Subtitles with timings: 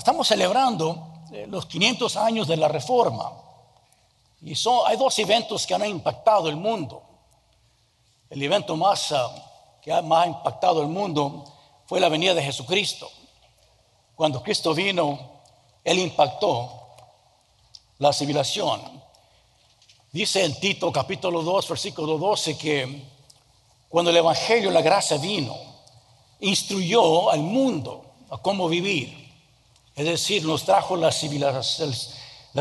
[0.00, 3.32] estamos celebrando eh, los 500 años de la Reforma.
[4.40, 7.02] Y son, hay dos eventos que han impactado el mundo.
[8.30, 9.30] El evento más, ah,
[9.82, 11.44] que ha más impactado el mundo
[11.84, 13.10] fue la venida de Jesucristo.
[14.14, 15.42] Cuando Cristo vino,
[15.84, 16.88] Él impactó
[17.98, 18.80] la civilización.
[20.10, 23.04] Dice en Tito capítulo 2, versículo 12 que
[23.90, 25.54] cuando el Evangelio, la gracia vino,
[26.40, 29.29] instruyó al mundo a cómo vivir.
[29.94, 31.94] Es decir, nos trajo la civilización,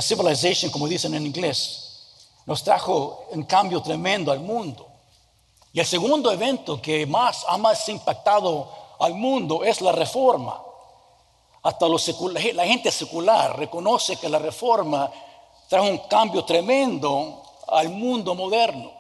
[0.02, 1.90] civilization, como dicen en inglés,
[2.46, 4.88] nos trajo un cambio tremendo al mundo.
[5.72, 10.62] Y el segundo evento que más ha más impactado al mundo es la reforma.
[11.62, 15.12] Hasta la gente secular reconoce que la reforma
[15.68, 18.92] trajo un cambio tremendo al mundo moderno.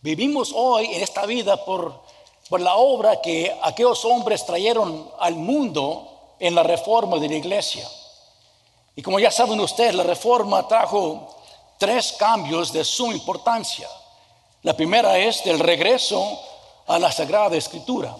[0.00, 2.02] Vivimos hoy en esta vida por,
[2.48, 7.88] por la obra que aquellos hombres trajeron al mundo en la reforma de la iglesia.
[8.94, 11.34] Y como ya saben ustedes, la reforma trajo
[11.78, 13.88] tres cambios de suma importancia.
[14.62, 16.38] La primera es el regreso
[16.86, 18.14] a la Sagrada Escritura.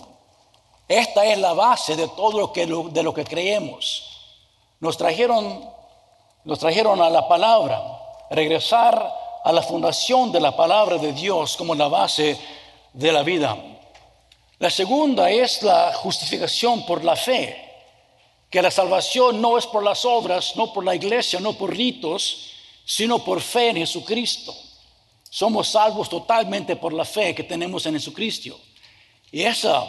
[0.87, 4.05] Esta es la base de todo lo que, de lo que creemos.
[4.81, 5.69] Nos trajeron,
[6.45, 7.83] nos trajeron a la palabra,
[8.31, 12.39] regresar a la fundación de la palabra de Dios como la base
[12.93, 13.57] de la vida.
[14.59, 17.68] La segunda es la justificación por la fe,
[18.51, 22.51] que la salvación no es por las obras, no por la iglesia, no por ritos,
[22.85, 24.55] sino por fe en Jesucristo.
[25.29, 28.59] Somos salvos totalmente por la fe que tenemos en Jesucristo.
[29.31, 29.85] Y esa,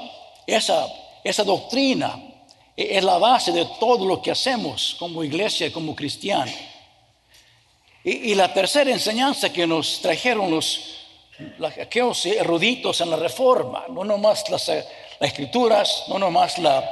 [0.46, 0.88] esa,
[1.24, 2.22] esa doctrina
[2.76, 6.52] es la base de todo lo que hacemos como iglesia y como cristiano.
[8.04, 10.96] Y, la tercera enseñanza que nos trajeron los,
[11.82, 14.72] aquellos eruditos en la reforma, no nomás las
[15.20, 16.90] escrituras, no nomás la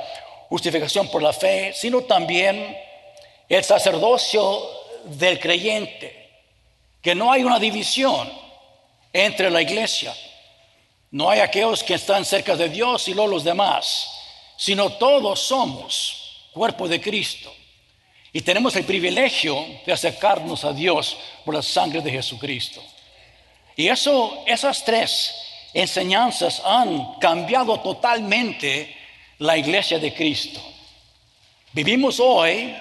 [0.50, 2.78] justificación por la fe, sino también
[3.50, 4.62] el sacerdocio
[5.06, 6.30] del creyente,
[7.02, 8.32] que no hay una división
[9.14, 10.14] entre la iglesia,
[11.12, 14.12] no hay aquellos que están cerca de Dios y los demás,
[14.58, 17.54] sino todos somos cuerpo de Cristo.
[18.34, 22.84] Y tenemos el privilegio de acercarnos a Dios por la sangre de Jesucristo.
[23.76, 25.34] Y eso, esas tres
[25.74, 28.97] enseñanzas han cambiado totalmente
[29.40, 30.62] la iglesia de Cristo.
[31.74, 32.76] Vivimos hoy,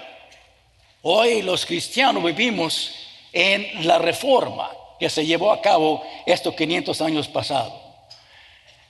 [1.02, 2.92] hoy los cristianos vivimos
[3.32, 7.74] en la reforma que se llevó a cabo estos 500 años pasados.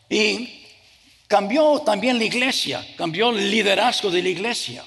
[0.08, 0.62] Y
[1.26, 4.84] cambió también la iglesia, cambió el liderazgo de la iglesia.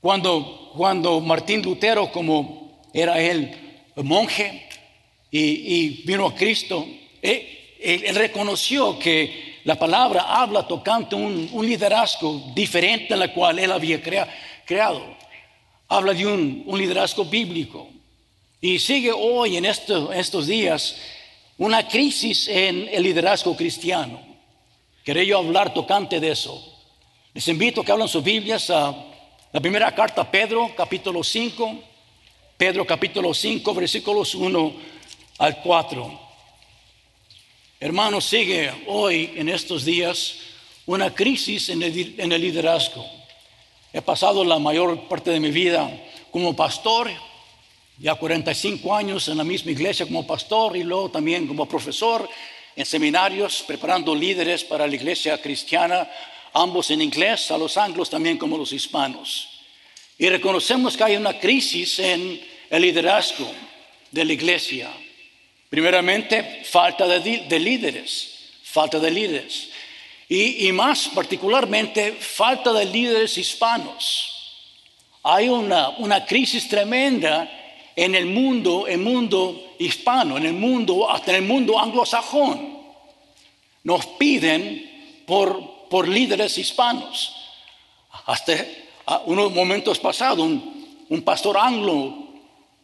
[0.00, 3.60] Cuando, cuando Martín Lutero, como era él
[3.96, 4.68] monje
[5.30, 6.86] y, vino a Cristo,
[7.22, 13.72] él, reconoció que la palabra habla tocante un, un liderazgo diferente a la cual él
[13.72, 15.02] había creado.
[15.88, 17.88] Habla de un, liderazgo bíblico.
[18.60, 20.96] Y sigue hoy en estos días
[21.56, 24.20] una crisis en el liderazgo cristiano.
[25.02, 26.62] Quería yo hablar tocante de eso.
[27.32, 28.94] Les invito a que hablen sus Biblias a
[29.52, 31.80] la primera carta a Pedro, capítulo 5,
[32.56, 34.72] Pedro capítulo 5, versículos 1
[35.38, 36.23] al 4.
[37.84, 40.36] Hermanos, sigue hoy en estos días
[40.86, 43.04] una crisis en el, liderazgo.
[43.92, 45.90] He pasado la mayor parte de mi vida
[46.30, 47.10] como pastor,
[47.98, 52.26] ya 45 años en la misma iglesia como pastor y luego también como profesor
[52.74, 56.10] en seminarios, preparando líderes para la iglesia cristiana
[56.54, 59.46] ambos en inglés, a los anglos también como los hispanos.
[60.16, 62.40] Y reconocemos que hay una crisis en
[62.70, 63.46] el liderazgo
[64.10, 64.90] de la iglesia.
[65.74, 68.30] Primeramente, falta de, líderes,
[68.62, 69.70] falta de líderes.
[70.28, 74.30] Y, más particularmente, falta de líderes hispanos.
[75.24, 77.50] Hay una, una crisis tremenda
[77.96, 82.78] en el mundo, el mundo hispano, en el mundo, hasta en el mundo anglosajón.
[83.82, 87.36] Nos piden por por líderes hispanos.
[88.26, 88.66] Hasta
[89.26, 92.23] unos momentos pasados, un, pastor anglo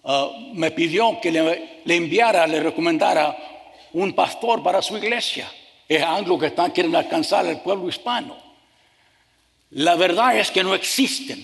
[0.04, 3.36] ah, me pidió que le, enviara, le recomendara
[3.92, 5.50] un pastor para su iglesia.
[5.88, 8.36] Es anglo que están quieren alcanzar al pueblo hispano.
[9.70, 11.42] La verdad es que no existen.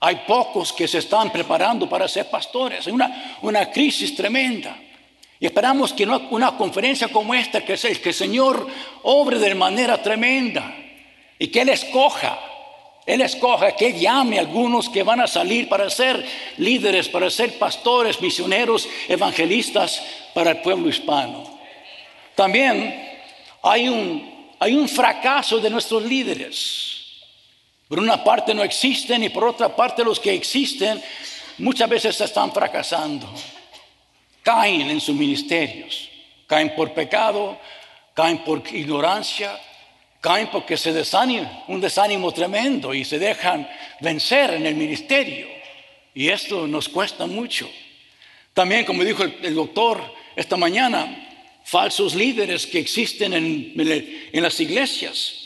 [0.00, 2.86] Hay pocos que se están preparando para ser pastores.
[2.86, 4.76] Hay una, una crisis tremenda.
[5.38, 8.66] Y esperamos que una conferencia como esta, que, el, que el Señor
[9.02, 10.74] obre de manera tremenda
[11.38, 12.38] y que Él escoja,
[13.06, 16.26] Él escoja, que llame a algunos que van a salir para ser
[16.56, 20.02] líderes, para ser pastores, misioneros, evangelistas
[20.34, 21.58] para el pueblo hispano.
[22.34, 23.18] También
[23.62, 26.96] hay un, hay un fracaso de nuestros líderes.
[27.86, 31.00] Por una parte no existen y por otra parte los que existen
[31.58, 33.28] muchas veces están fracasando.
[34.42, 36.08] Caen en sus ministerios,
[36.48, 37.56] caen por pecado,
[38.14, 39.56] caen por ignorancia,
[40.26, 43.68] caen porque se desaniman, un desánimo tremendo y se dejan
[44.00, 45.46] vencer en el ministerio.
[46.12, 47.70] Y esto nos cuesta mucho.
[48.52, 50.02] También, como dijo el, doctor
[50.34, 53.72] esta mañana, falsos líderes que existen en,
[54.32, 55.44] en las iglesias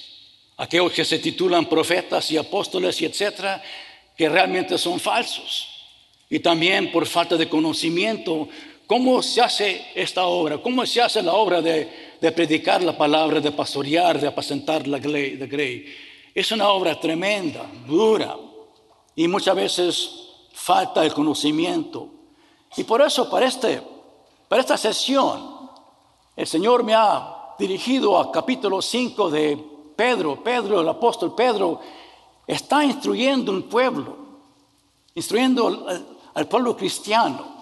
[0.56, 3.62] aquellos que se titulan profetas y apóstoles y etcétera,
[4.16, 5.68] que realmente son falsos.
[6.30, 8.48] Y también por falta de conocimiento,
[8.90, 10.58] ¿cómo se hace esta obra?
[10.58, 15.94] ¿Cómo se hace la obra de, predicar la palabra, de pastorear, de apacentar la grey?
[16.34, 18.36] Es una obra tremenda, dura,
[19.14, 20.10] y muchas veces
[20.52, 22.08] falta el conocimiento.
[22.76, 23.80] Y por eso para, este,
[24.50, 25.70] esta sesión,
[26.34, 29.56] el Señor me ha dirigido a capítulo 5 de
[29.94, 31.80] Pedro, Pedro, el apóstol Pedro,
[32.44, 34.16] está instruyendo un pueblo,
[35.14, 35.86] instruyendo
[36.34, 37.59] al, pueblo cristiano.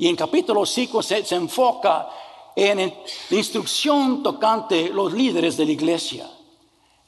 [0.00, 2.08] Y en capítulo 5 se, enfoca
[2.56, 2.94] en
[3.28, 6.26] instrucción tocante los líderes de la iglesia.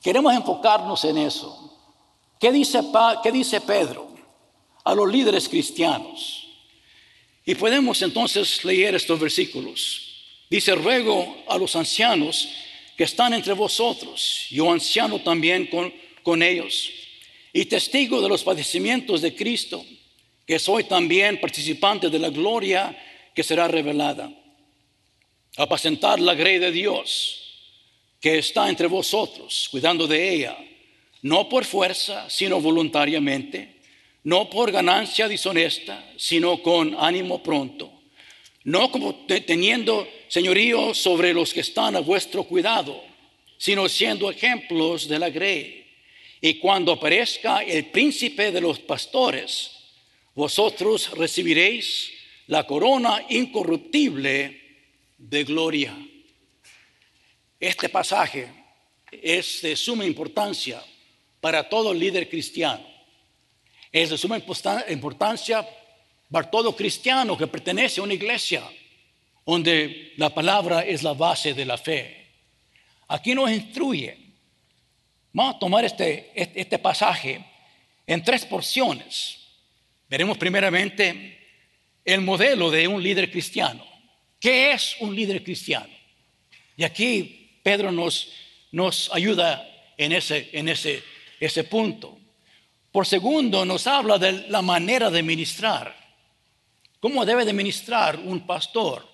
[0.03, 1.73] Queremos enfocarnos en eso.
[2.39, 2.83] ¿Qué dice,
[3.23, 4.09] ¿Qué dice Pedro
[4.85, 6.49] a los líderes cristianos?
[7.47, 10.27] Y podemos entonces leer estos versículos.
[10.51, 12.47] Dice, ruego a los ancianos
[12.95, 15.91] que están entre vosotros, yo anciano también con,
[16.23, 16.91] con ellos,
[17.55, 19.83] y testigo de los padecimientos de Cristo,
[20.47, 22.97] que soy también participante de la gloria
[23.35, 24.31] que será revelada.
[25.57, 27.39] Apacentar la grey de Dios
[28.21, 30.57] que está entre vosotros, cuidando de ella,
[31.23, 33.81] no por fuerza, sino voluntariamente,
[34.25, 38.03] no por ganancia deshonesta, sino con ánimo pronto
[38.65, 43.03] no como teniendo señorío sobre los que están a vuestro cuidado,
[43.59, 45.87] sino siendo ejemplos de la grey.
[46.41, 49.71] Y cuando aparezca el príncipe de los pastores,
[50.35, 52.13] vosotros recibiréis
[52.47, 54.61] la corona incorruptible
[55.19, 55.97] de gloria.
[57.61, 58.49] Este pasaje
[59.11, 60.83] es de suma importancia
[61.41, 62.85] para todo líder cristiano.
[63.91, 64.39] Es de suma
[64.89, 65.69] importancia
[66.31, 68.63] para todo cristiano que pertenece a una iglesia
[69.45, 72.27] donde la palabra es la base de la fe.
[73.09, 74.19] Aquí nos instruye.
[75.33, 77.45] Vamos a tomar este, este, este pasaje
[78.07, 79.42] en tres porciones.
[80.13, 81.39] Veremos primeramente
[82.05, 83.83] el modelo de un líder cristiano.
[84.39, 85.89] ¿Qué es un líder cristiano?
[86.77, 88.29] Y aquí Pedro nos,
[88.73, 89.67] nos ayuda
[89.97, 91.03] en, ese, en ese,
[91.41, 92.19] ese punto.
[92.91, 95.97] Por segundo, nos habla de la manera de ministrar.
[97.01, 99.09] ¿Cómo debe de ministrar un pastor?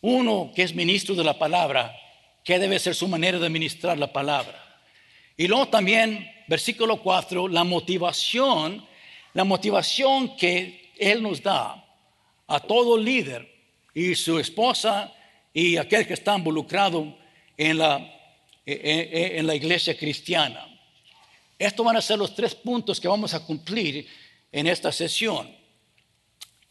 [0.00, 1.94] Uno que es ministro de la palabra,
[2.42, 4.82] ¿qué debe ser su manera de ministrar la palabra?
[5.36, 8.89] Y luego también, versículo 4, la motivación,
[9.34, 11.84] la motivación que Él nos da
[12.46, 13.48] a todo líder
[13.94, 15.12] y su esposa
[15.52, 17.16] y aquel que está involucrado
[17.56, 17.98] en la,
[18.66, 20.66] e, e, e, en la iglesia cristiana.
[21.58, 24.06] Estos van a ser los tres puntos que vamos a cumplir
[24.50, 25.54] en esta sesión.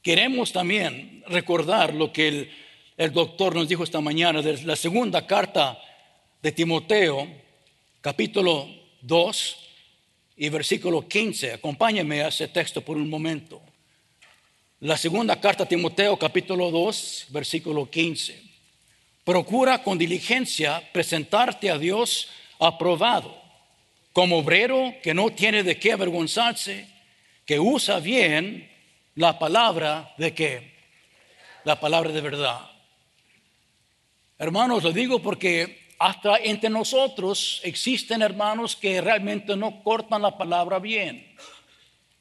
[0.02, 2.50] Queremos también recordar lo que
[2.98, 5.80] el, doctor nos dijo esta mañana de la segunda carta
[6.42, 7.28] de Timoteo,
[8.02, 8.68] capítulo
[9.02, 9.69] 2
[10.42, 11.54] y versículo 15.
[11.54, 13.62] Acompáñame a ese texto por un momento.
[14.80, 18.42] La segunda carta a Timoteo, capítulo 2, versículo 15.
[19.26, 23.36] Procura con diligencia presentarte a Dios aprobado,
[24.14, 26.88] como obrero que no tiene de qué avergonzarse,
[27.46, 28.72] que usa bien
[29.16, 30.72] la palabra de qué?
[31.66, 32.62] La palabra de verdad.
[34.38, 40.80] Hermanos, lo digo porque hasta entre nosotros existen hermanos que realmente no cortan la palabra
[40.80, 41.36] bien.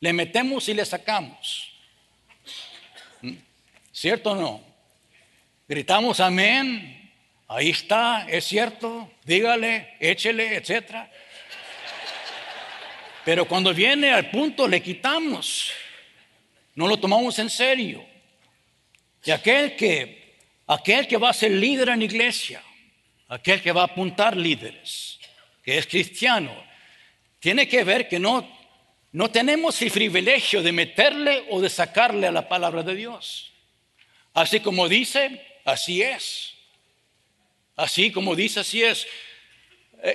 [0.01, 1.73] Le metemos y le sacamos.
[3.23, 3.35] ¿Mm?
[3.93, 4.61] ¿Cierto o no?
[5.67, 7.13] Gritamos amén.
[7.47, 9.11] Ahí está, es cierto.
[9.25, 11.09] Dígale, échele, etc.
[13.25, 15.73] Pero cuando viene al punto le quitamos
[16.79, 18.07] no lo tomamos en serio.
[19.25, 22.63] Y aquel que, aquel que va a ser líder en la iglesia,
[23.29, 25.19] aquel que va a apuntar líderes,
[25.63, 26.53] que es cristiano,
[27.39, 28.49] tiene que ver que no,
[29.13, 33.53] no tenemos el privilegio de meterle o de sacarle a la palabra de Dios.
[34.35, 36.55] Así como dice, así es.
[37.77, 39.07] Así como dice, así es.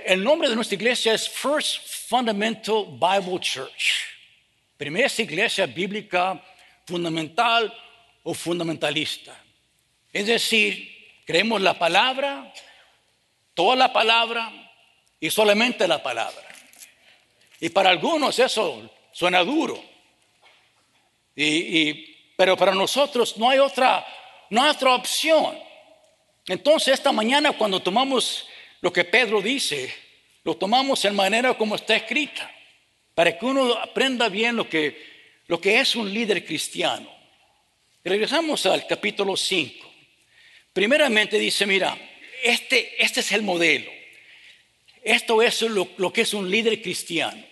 [0.05, 3.93] El nombre de nuestra iglesia es First Fundamental Bible Church.
[4.77, 6.43] Primera iglesia bíblica
[6.86, 7.74] fundamental
[8.24, 9.38] o fundamentalista.
[10.12, 12.53] Es decir, creemos la palabra,
[13.53, 14.51] toda la palabra
[15.19, 16.43] y solamente la palabra.
[17.60, 19.81] Y para algunos eso suena duro.
[21.36, 21.93] Y,
[22.36, 24.05] pero para nosotros no hay otra,
[24.50, 25.57] no hay otra opción.
[26.48, 28.48] Entonces esta mañana cuando tomamos
[28.81, 29.93] lo que Pedro dice,
[30.43, 32.51] lo tomamos en manera como está escrita,
[33.15, 37.10] para que uno aprenda bien lo que, lo que es un líder cristiano.
[38.03, 39.89] Regresamos al capítulo 5.
[40.74, 41.98] Primeramente dice, mira,
[42.44, 43.92] este, este es el modelo.
[45.02, 47.44] Esto es lo, lo que es un líder cristiano.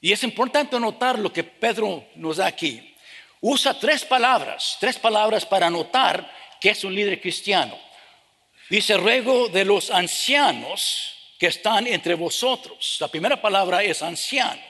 [0.00, 2.94] Y es importante notar lo que Pedro nos da aquí.
[3.40, 7.78] Usa tres palabras, tres palabras para notar que es un líder cristiano.
[8.68, 12.96] Dice, ruego de los ancianos que están entre vosotros.
[13.00, 14.62] La primera palabra es anciano.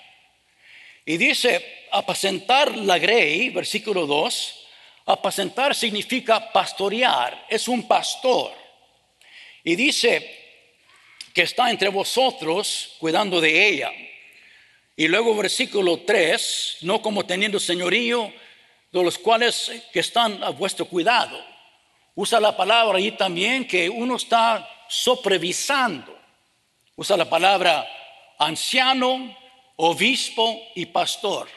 [1.04, 4.66] Y dice, apacentar la grey, versículo 2.
[5.06, 8.65] Apacentar significa pastorear, es un pastor.
[9.66, 10.44] Y dice
[11.34, 13.90] que está entre vosotros cuidando de ella.
[14.94, 18.32] Y luego versículo 3, no como teniendo señorío
[18.92, 21.44] de los cuales que están a vuestro cuidado.
[22.14, 26.16] Usa la palabra ahí también que uno está supervisando.
[26.94, 27.84] Usa la palabra
[28.38, 29.36] anciano,
[29.74, 31.48] obispo y pastor,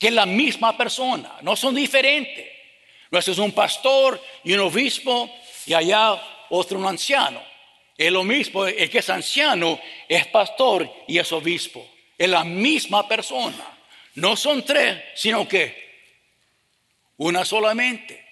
[0.00, 2.48] que es la misma persona, no son diferentes.
[3.10, 5.30] No es un pastor y un obispo
[5.66, 6.18] y allá
[6.50, 7.42] otro un anciano.
[7.96, 11.86] Es lo mismo, el que es anciano es pastor y es obispo.
[12.16, 13.78] Es la misma persona.
[14.14, 15.88] No son tres, sino que
[17.16, 18.24] una solamente.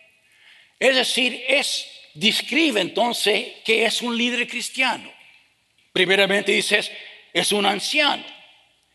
[0.78, 5.12] Es decir, es, describe entonces que es un líder cristiano.
[5.92, 6.90] Primeramente dices,
[7.32, 8.24] es un anciano.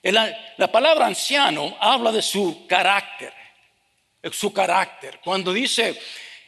[0.04, 3.34] La palabra anciano habla de su carácter,
[4.32, 5.20] su carácter.
[5.24, 6.00] Cuando dice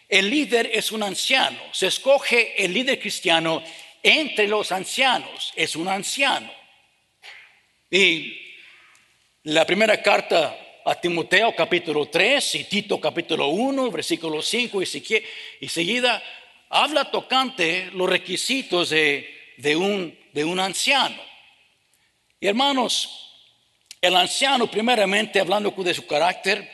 [0.09, 3.63] el líder es un anciano, se escoge el líder cristiano
[4.01, 6.51] entre los ancianos, es un anciano.
[7.89, 8.37] Y
[9.43, 16.21] la primera carta a Timoteo capítulo 3 y Tito capítulo 1, versículo 5 y, seguida,
[16.69, 21.21] habla tocante los requisitos de, un, de un anciano.
[22.39, 23.31] Y hermanos,
[24.01, 26.69] el anciano, primeramente hablando de su carácter,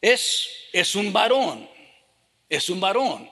[0.00, 1.68] es, es un varón,
[2.48, 3.30] es un varón.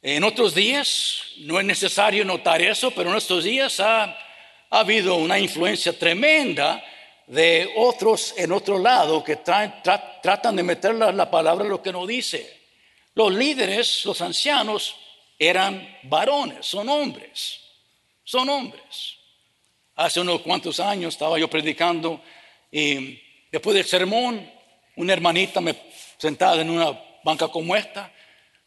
[0.00, 4.18] En otros días, no es necesario notar eso, pero en estos días ha, ha
[4.80, 6.82] habido una influencia tremenda
[7.26, 12.06] de otros en otro lado que tratan de meter la, la palabra lo que no
[12.06, 12.62] dice.
[13.14, 14.96] Los líderes, los ancianos,
[15.38, 17.60] eran varones, son hombres,
[18.24, 19.16] son hombres.
[19.94, 22.22] Hace unos cuantos años estaba yo predicando
[22.70, 24.50] y después del sermón,
[24.96, 25.76] una hermanita me
[26.16, 28.12] sentada en una banca como esta,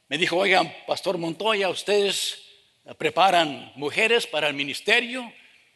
[0.07, 2.45] me dijo, oigan, Pastor Montoya, ustedes
[2.93, 5.33] preparan mujeres para el ministerio.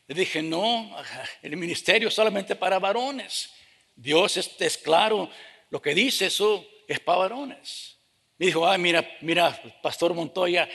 [0.08, 0.96] Le dije, no,
[1.42, 3.52] el ministerio es solamente para varones.
[3.96, 5.30] Dios es, claro,
[5.72, 7.98] lo que dice eso es para varones.
[8.38, 10.70] Me dijo, ah, mira, mira, Pastor Montoya,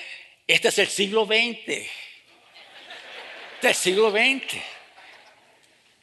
[0.47, 1.69] este es el siglo XX.
[1.69, 1.89] Este
[3.61, 4.61] es el siglo XX.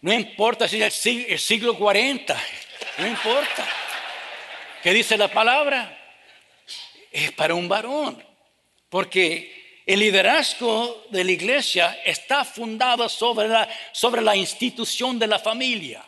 [0.01, 2.41] No importa si es el siglo 40,
[2.97, 3.67] no importa.
[4.83, 5.97] ¿Qué dice la palabra?
[7.11, 8.23] es para un varón,
[8.89, 15.39] porque el liderazgo de la iglesia está fundado sobre la, sobre la institución de la
[15.39, 16.03] familia.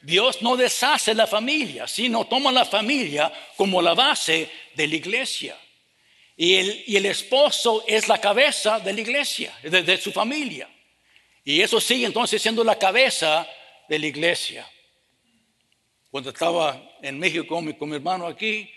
[0.00, 5.56] Dios no deshace la familia, sino toma la familia como la base de la iglesia.
[6.36, 10.68] Y el, y el esposo es la cabeza de la iglesia, de, su familia.
[11.44, 13.46] Y eso sigue entonces siendo la cabeza
[13.88, 14.68] de la iglesia.
[16.10, 18.72] Cuando estaba en México con mi, hermano aquí,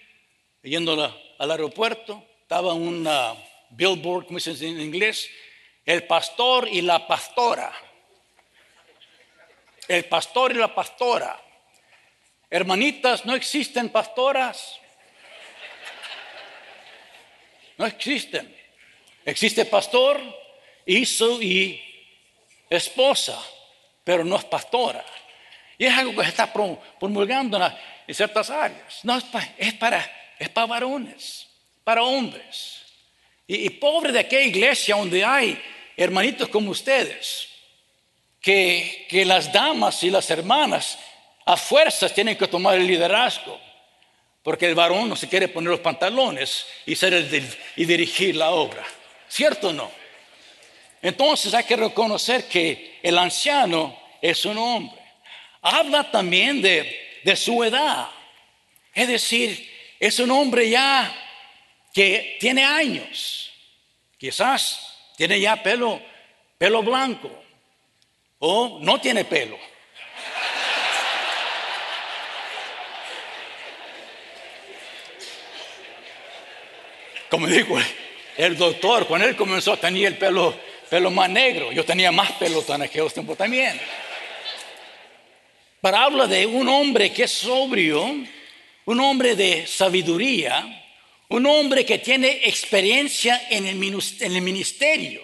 [0.63, 3.07] yendo al aeropuerto, estaba un
[3.69, 5.29] billboard, como dicen en inglés,
[5.85, 7.71] el pastor y la pastora.
[9.87, 11.39] El pastor y la pastora.
[12.49, 14.79] Hermanitas, no existen pastoras.
[17.77, 18.55] No existen.
[19.23, 20.19] Existe pastor
[20.85, 21.79] y su y
[22.69, 23.39] esposa,
[24.03, 25.05] pero no es pastora.
[25.77, 27.59] Y es algo que se está promulgando
[28.07, 28.99] en ciertas áreas.
[29.03, 29.23] No es
[29.73, 31.47] para es para varones,
[31.83, 32.81] para hombres.
[33.47, 35.61] Y, pobre de aquella iglesia donde hay
[35.95, 37.47] hermanitos como ustedes,
[38.41, 40.97] que, que las damas y las hermanas
[41.45, 43.59] a fuerzas tienen que tomar el liderazgo,
[44.41, 48.49] porque el varón no se quiere poner los pantalones y, ser el y dirigir la
[48.49, 48.83] obra.
[49.27, 49.91] ¿Cierto o no?
[51.01, 55.04] Entonces hay que reconocer que el anciano es un hombre.
[55.67, 58.07] Habla también de, de su edad.
[58.93, 59.67] Es decir,
[59.99, 61.11] es un hombre ya
[61.91, 63.51] que tiene años,
[64.15, 65.99] quizás tiene ya pelo,
[66.59, 67.31] pelo blanco,
[68.37, 69.57] o no tiene pelo.
[77.27, 77.79] Como digo,
[78.37, 80.55] el doctor, cuando él comenzó tenía el pelo,
[80.91, 81.71] pelo más negro.
[81.71, 83.81] Yo tenía más pelo en aquellos tiempos también.
[85.85, 88.17] Pero habla de un hombre que es sobrio,
[88.85, 90.83] un hombre de sabiduría,
[91.29, 95.21] un hombre que tiene experiencia en el ministerio.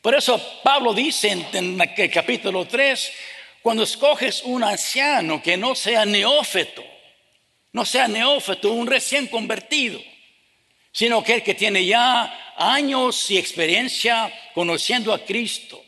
[0.00, 3.12] Por eso Pablo dice en, el capítulo 3,
[3.60, 6.82] cuando escoges un anciano que no sea neófeto,
[7.72, 10.00] no sea neófeto, un recién convertido,
[10.92, 15.84] sino que el que tiene ya años y experiencia conociendo a Cristo.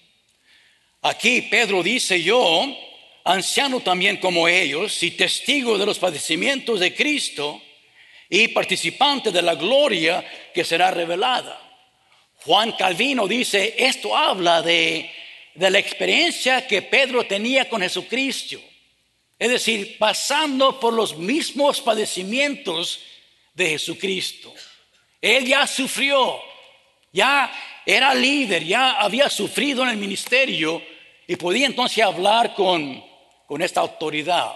[1.01, 2.77] Aquí Pedro dice yo,
[3.25, 7.63] anciano también como ellos y testigo de los padecimientos de Cristo
[8.29, 10.25] y participante de la gloria
[10.55, 11.59] que será revelada.
[12.45, 15.11] Juan Calvino dice, esto habla de,
[15.55, 18.59] de la experiencia que Pedro tenía con Jesucristo.
[19.39, 23.01] Es decir, pasando por los mismos padecimientos
[23.55, 24.53] de Jesucristo.
[25.21, 26.41] Él ya sufrió,
[27.13, 27.53] ya
[27.85, 30.83] era líder, ya había sufrido en el ministerio
[31.27, 33.05] y podía entonces hablar con,
[33.53, 34.51] con esta autoridad.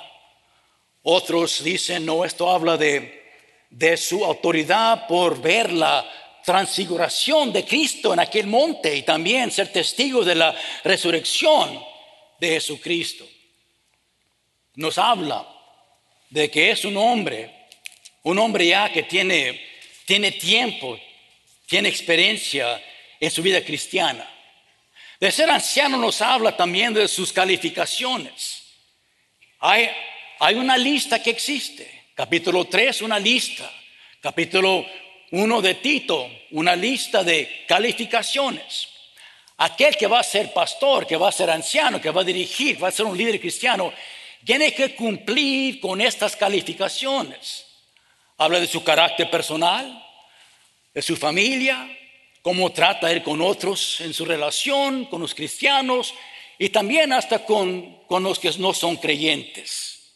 [1.03, 6.11] Otros dicen, no, esto habla de, su autoridad por ver la
[6.43, 11.79] transfiguración de Cristo en aquel monte y también ser testigo de la resurrección
[12.41, 13.29] de Jesucristo.
[14.77, 15.47] Nos habla
[16.31, 17.67] de que es un hombre,
[18.23, 20.99] un hombre ya que tiene tiempo,
[21.67, 22.83] tiene experiencia
[23.21, 24.27] en su vida cristiana.
[25.21, 28.56] De ser anciano nos habla también de sus calificaciones.
[29.61, 32.05] Hay, una lista que existe.
[32.15, 33.71] Capítulo 3, una lista.
[34.21, 34.85] Capítulo
[35.31, 38.89] 1 de Tito, una lista de calificaciones.
[39.59, 42.83] Aquel que va a ser pastor, que va a ser anciano, que va a dirigir,
[42.83, 43.93] va a ser un líder cristiano,
[44.45, 47.65] tiene que cumplir con estas calificaciones.
[48.37, 50.05] Habla de su carácter personal,
[50.93, 51.89] de su familia,
[52.43, 56.13] cómo trata él con otros en su relación, con los cristianos
[56.59, 60.15] y también hasta con, con los que no son creyentes.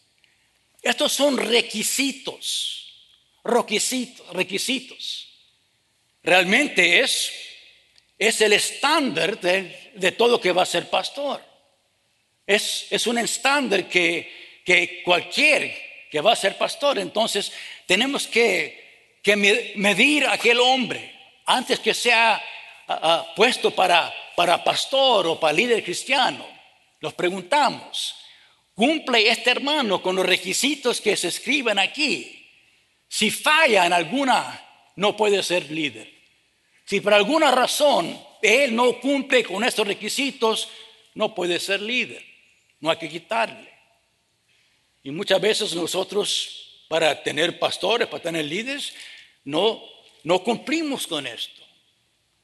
[0.82, 2.94] Estos son requisitos,
[3.44, 5.28] requisitos, requisitos.
[6.22, 7.32] Realmente es,
[8.18, 11.44] es el estándar de, de todo que va a ser pastor.
[12.46, 16.98] Es, es un estándar que, que cualquier que va a ser pastor.
[16.98, 17.52] Entonces
[17.86, 19.36] tenemos que, que
[19.76, 21.14] medir a aquel hombre
[21.46, 22.42] antes que sea
[23.36, 26.46] puesto para, para pastor o para líder cristiano.
[27.00, 28.14] Nos preguntamos,
[28.74, 32.48] ¿cumple este hermano con los requisitos que se escriben aquí?
[33.08, 36.10] Si falla en alguna, no puede ser líder.
[36.84, 40.68] Si por alguna razón él no cumple con estos requisitos,
[41.14, 42.24] no puede ser líder.
[42.80, 43.70] No hay que quitarle.
[45.02, 48.92] Y muchas veces nosotros, para tener pastores, para tener líderes,
[49.44, 49.82] no,
[50.24, 51.59] no cumplimos con esto.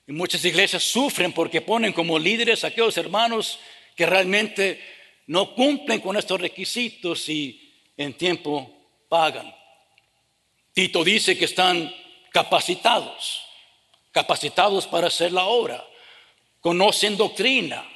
[0.07, 3.59] Y muchas iglesias sufren porque ponen como líderes a aquellos hermanos
[3.95, 4.81] que realmente
[5.27, 8.71] no cumplen con estos requisitos y en tiempo
[9.09, 9.53] pagan.
[10.73, 11.93] Tito dice que están
[12.31, 13.43] capacitados,
[14.13, 15.85] capacitados para hacer la obra,
[16.61, 17.89] conocen doctrina,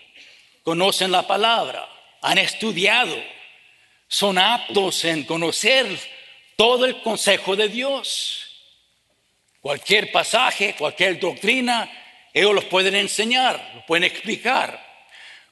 [0.62, 1.88] conocen la palabra,
[2.22, 3.16] han estudiado
[4.10, 5.86] son aptos en conocer
[6.56, 8.49] todo el consejo de Dios.
[9.60, 11.90] Cualquier pasaje, cualquier doctrina,
[12.32, 14.82] ellos los pueden enseñar, lo pueden explicar,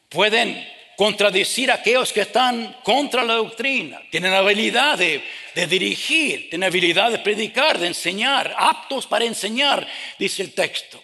[0.08, 0.66] pueden
[0.96, 5.22] contradecir a aquellos que están contra la doctrina, tienen habilidad de,
[5.54, 9.86] de, dirigir, tienen habilidad de predicar, de enseñar, aptos para enseñar,
[10.18, 11.02] dice el texto.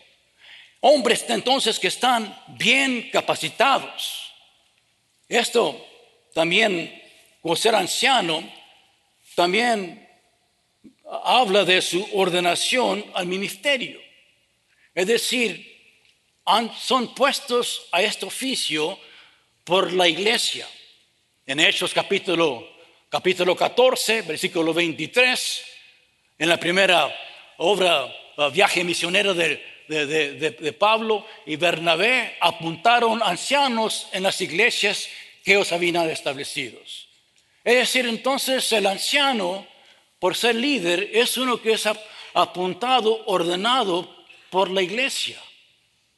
[0.80, 4.32] Hombres entonces que están bien capacitados.
[5.28, 5.86] Esto
[6.34, 7.02] también
[7.42, 8.42] o ser anciano,
[9.34, 10.03] también
[11.10, 14.00] habla de su ordenación al ministerio.
[14.94, 15.74] Es decir,
[16.78, 18.98] son puestos a este oficio
[19.64, 20.68] por la iglesia.
[21.46, 22.66] En Hechos capítulo,
[23.08, 25.64] capítulo 14, versículo 23,
[26.38, 27.14] en la primera
[27.58, 28.12] obra,
[28.52, 35.08] viaje misionero de, de Pablo y Bernabé, apuntaron ancianos en las iglesias
[35.44, 36.80] que ellos habían establecido.
[37.62, 39.66] Es decir, entonces el anciano,
[40.24, 41.86] por ser líder, es uno que es
[42.32, 45.38] apuntado, ordenado por la iglesia.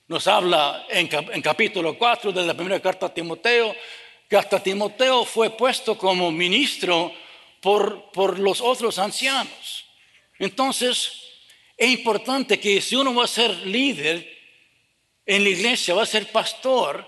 [0.07, 1.09] Nos habla en,
[1.43, 3.75] capítulo 4 de la primera carta a Timoteo,
[4.31, 7.13] que hasta Timoteo fue puesto como ministro
[7.61, 9.87] por, por los otros ancianos.
[10.39, 11.11] Entonces,
[11.77, 14.25] es importante que si uno va a ser líder
[15.27, 17.05] en la iglesia, va a ser pastor,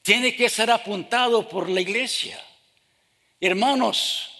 [0.00, 2.42] tiene que ser apuntado por la iglesia.
[3.38, 4.31] Hermanos,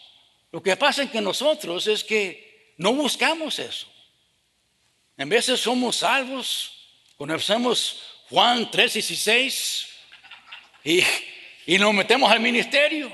[0.52, 3.86] lo que pasa en que nosotros es que no buscamos eso.
[5.16, 6.72] En veces somos salvos,
[7.16, 9.88] conocemos Juan 3, 16
[10.84, 11.02] y,
[11.66, 13.10] y nos metemos al ministerio.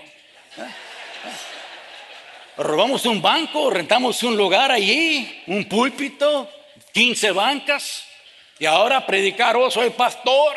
[2.57, 6.51] Robamos un banco, rentamos un lugar allí, un púlpito,
[6.92, 8.05] 15 bancas,
[8.59, 10.57] y ahora predicar, oh, soy pastor,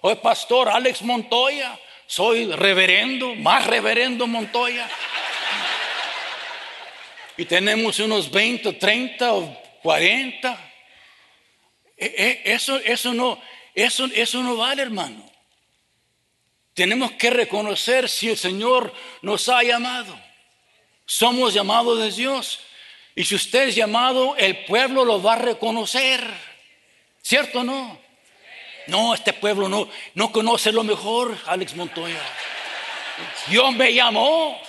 [0.00, 4.88] soy pastor Alex Montoya, soy reverendo, más reverendo Montoya.
[7.40, 10.72] Y tenemos unos 20, 30 o 40.
[11.96, 12.04] E,
[12.44, 13.40] e, eso, eso, no,
[13.74, 15.24] eso, eso no vale, hermano.
[16.74, 20.20] Tenemos que reconocer si el Señor nos ha llamado.
[21.06, 22.60] Somos llamados de Dios.
[23.16, 26.22] Y si usted es llamado, el pueblo lo va a reconocer.
[27.22, 27.98] ¿Cierto o no?
[28.86, 32.20] No, este pueblo no, no conoce lo mejor, Alex Montoya.
[33.46, 34.60] Dios me llamó,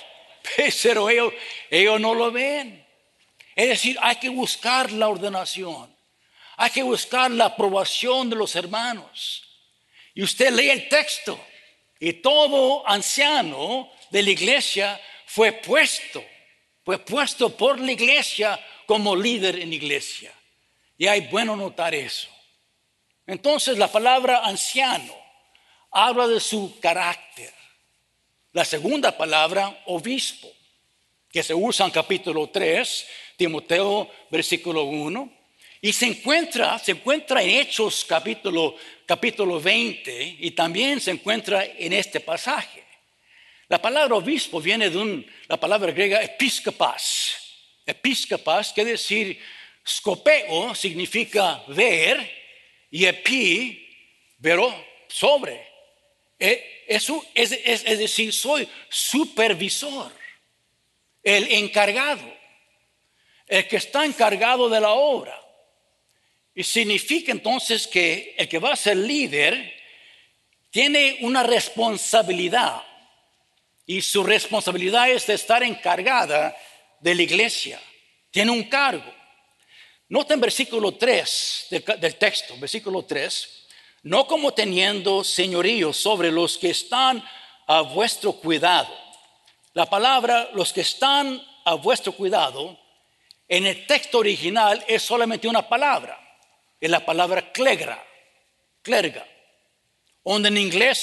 [0.83, 1.33] pero ellos,
[1.69, 2.85] ellos no lo ven.
[3.55, 5.95] Es decir, hay que buscar la ordenación.
[6.57, 9.43] Hay que buscar la aprobación de los hermanos.
[10.13, 11.39] Y usted lee el texto.
[11.99, 16.23] Y todo anciano de la iglesia fue puesto,
[16.83, 20.33] fue puesto por la iglesia como líder en la iglesia.
[20.97, 22.27] Y hay bueno notar eso.
[23.27, 25.15] Entonces la palabra anciano
[25.91, 27.53] habla de su carácter.
[28.53, 30.51] La segunda palabra, obispo,
[31.31, 35.31] que se usa en capítulo 3, Timoteo versículo 1,
[35.79, 41.93] y se encuentra, se encuentra en Hechos capítulo, capítulo 20 y también se encuentra en
[41.93, 42.83] este pasaje.
[43.69, 47.33] La palabra obispo viene de la palabra griega episcopas.
[47.85, 49.39] Episcopas quiere decir
[49.87, 52.29] scopeo, significa ver,
[52.91, 53.87] y epi,
[54.41, 54.75] pero
[55.07, 55.70] sobre.
[56.41, 60.11] E, eso es, decir, soy supervisor,
[61.21, 62.33] el encargado,
[63.45, 65.39] el que está encargado de la obra.
[66.55, 69.71] Y significa entonces que el que va a ser líder
[70.71, 72.81] tiene una responsabilidad.
[73.85, 76.57] Y su responsabilidad es de estar encargada
[76.99, 77.79] de la iglesia.
[78.31, 79.13] Tiene un cargo.
[80.09, 83.60] Nota en versículo 3 del, texto, versículo 3,
[84.03, 87.23] no como teniendo señorío sobre los que están
[87.67, 88.93] a vuestro cuidado.
[89.73, 92.77] La palabra los que están a vuestro cuidado
[93.47, 96.19] en el texto original es solamente una palabra,
[96.79, 98.03] es la palabra clegra,
[98.81, 99.25] clerga,
[100.23, 100.97] donde en inglés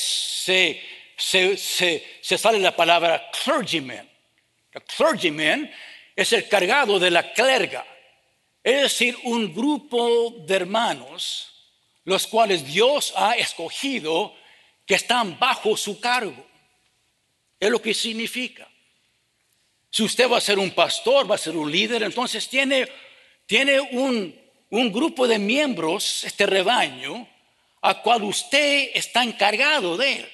[0.45, 0.83] se,
[1.17, 4.09] sale la palabra clergyman.
[4.73, 5.71] El clergyman
[6.15, 7.87] es el cargado de la clerga.
[8.63, 11.58] Es decir, un grupo de hermanos,
[12.09, 14.35] los cuales Dios ha escogido,
[14.87, 16.43] que están bajo su cargo.
[17.61, 18.67] Es lo que significa.
[19.91, 22.89] Si usted va a ser un pastor, va a ser un líder, entonces tiene,
[23.45, 24.35] tiene un,
[24.71, 27.29] un grupo de miembros, este rebaño,
[27.83, 30.29] a cual usted está encargado de él.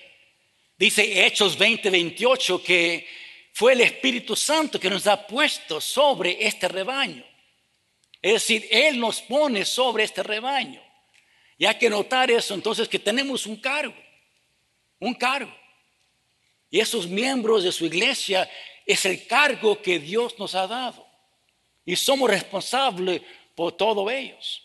[0.78, 3.04] Dice Hechos 20, 28 que
[3.52, 7.24] fue el Espíritu Santo que nos ha puesto sobre este rebaño.
[8.22, 10.83] Es decir, Él nos pone sobre este rebaño.
[11.56, 13.94] Y hay que notar eso entonces que tenemos un cargo,
[14.98, 15.54] un cargo.
[16.70, 18.50] Y esos miembros de su iglesia
[18.84, 21.06] es el cargo que Dios nos ha dado.
[21.84, 23.22] Y somos responsables
[23.54, 24.62] por todos ellos.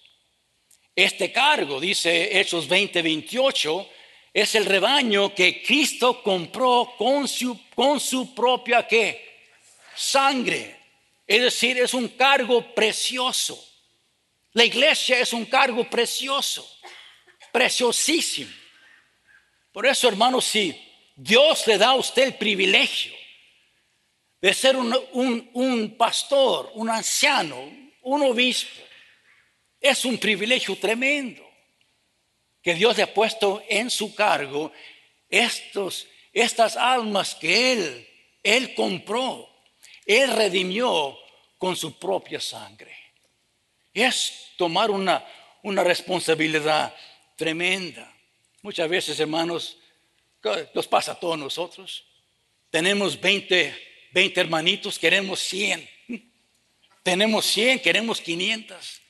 [0.96, 3.90] Este cargo, dice Hechos 20, 28,
[4.34, 9.30] es el rebaño que Cristo compró con su, con su propia ¿qué?
[9.96, 10.78] sangre.
[11.28, 13.64] Es decir, es un cargo precioso.
[14.54, 16.79] La iglesia es un cargo precioso,
[17.52, 18.52] preciosísimo.
[19.72, 20.76] Por eso, hermanos, si
[21.16, 23.14] Dios le da a usted el privilegio
[24.42, 27.72] de ser un, un pastor, un anciano,
[28.04, 28.82] un obispo,
[29.80, 31.46] es un privilegio tremendo
[32.62, 34.72] que Dios le ha puesto en su cargo
[35.30, 38.08] estos, estas almas que Él,
[38.44, 39.50] Él compró
[40.10, 41.20] él redimió
[41.60, 42.96] con su propia sangre.
[43.94, 45.24] Es tomar una,
[45.62, 46.96] una responsabilidad
[47.40, 48.14] tremenda.
[48.62, 49.78] Muchas veces, hermanos,
[50.74, 52.06] nos pasa a todos nosotros.
[52.70, 53.74] Tenemos 20,
[54.12, 55.90] 20 hermanitos, queremos 100.
[57.02, 59.02] Tenemos 100, queremos 500.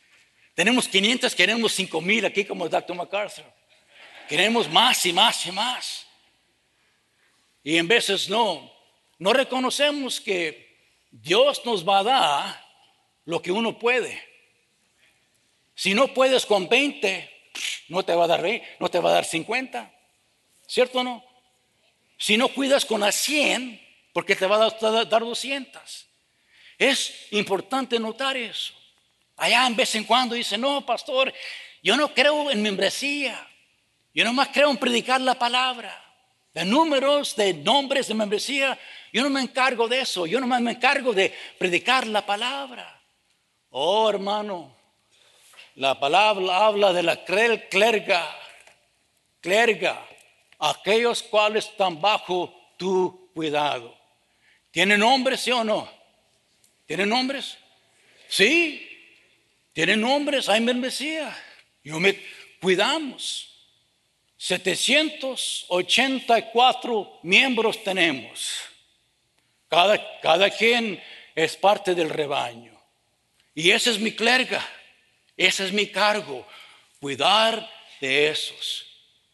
[0.54, 2.96] Tenemos 500, queremos 5000 aquí como el Dr.
[2.96, 3.46] MacArthur.
[4.30, 6.08] Queremos más y más y más.
[7.64, 8.72] Y en veces no,
[9.18, 10.78] no reconocemos que
[11.10, 12.66] Dios nos va a dar
[13.26, 14.22] lo que uno puede.
[15.74, 17.39] Si no puedes con 20,
[17.88, 18.44] no te va a dar,
[18.80, 19.92] no te va a dar 50.
[20.68, 21.30] ¿Cierto o no?
[22.20, 23.82] si no cuidas con las 100,
[24.14, 26.08] porque te va a dar 200.
[26.78, 28.74] Es importante notar eso.
[29.38, 31.34] Allá en vez en cuando dice, no, pastor,
[31.82, 33.48] yo no creo en membresía.
[34.14, 35.96] Yo no más creo en predicar la palabra.
[36.54, 38.78] De números, de nombres de membresía,
[39.14, 40.26] yo no me encargo de eso.
[40.26, 43.02] Yo no más me encargo de predicar la palabra.
[43.70, 44.76] Oh, hermano,
[45.80, 48.38] la palabra habla de la clerga,
[49.40, 50.06] clerga,
[50.60, 53.98] aquellos cuales están bajo tu cuidado.
[54.72, 55.90] ¿Tienen nombres, sí o no?
[56.86, 57.58] ¿Tienen nombres?
[58.28, 58.86] Sí,
[59.72, 61.34] tienen nombres, hay membresía.
[61.82, 62.20] Yo me
[62.60, 63.46] cuidamos.
[64.36, 68.52] 784 miembros tenemos.
[69.70, 71.02] Cada, cada quien
[71.36, 72.78] es parte del rebaño.
[73.56, 74.62] Y ese es mi clerga.
[75.40, 76.46] Ese es mi cargo,
[77.00, 77.66] cuidar
[78.02, 78.86] de esos,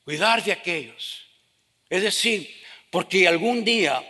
[0.04, 1.26] cuidar de aquellos.
[1.90, 4.08] Es decir, porque algún día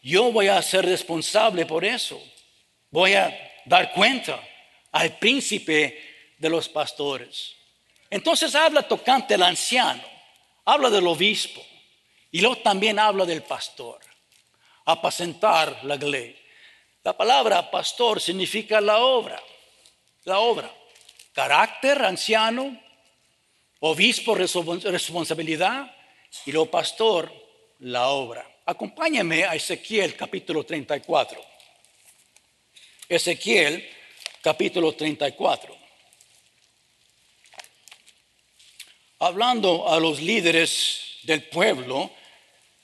[0.00, 2.18] yo voy a ser responsable por eso.
[2.88, 3.30] Voy a
[3.66, 4.42] dar cuenta
[4.90, 7.54] al príncipe de los pastores.
[8.08, 10.02] Entonces habla tocante al anciano,
[10.64, 11.62] habla del obispo
[12.30, 14.00] y luego también habla del pastor.
[14.86, 16.42] Apacentar la ley.
[17.02, 19.38] La palabra pastor significa la obra,
[20.24, 20.74] la obra
[21.34, 22.80] carácter anciano,
[23.80, 25.94] obispo responsabilidad
[26.46, 27.30] y lo pastor
[27.80, 28.48] la obra.
[28.64, 31.44] Acompáñame a Ezequiel capítulo 34.
[33.08, 33.86] Ezequiel
[34.40, 35.76] capítulo 34.
[39.18, 42.12] Hablando a los líderes del pueblo,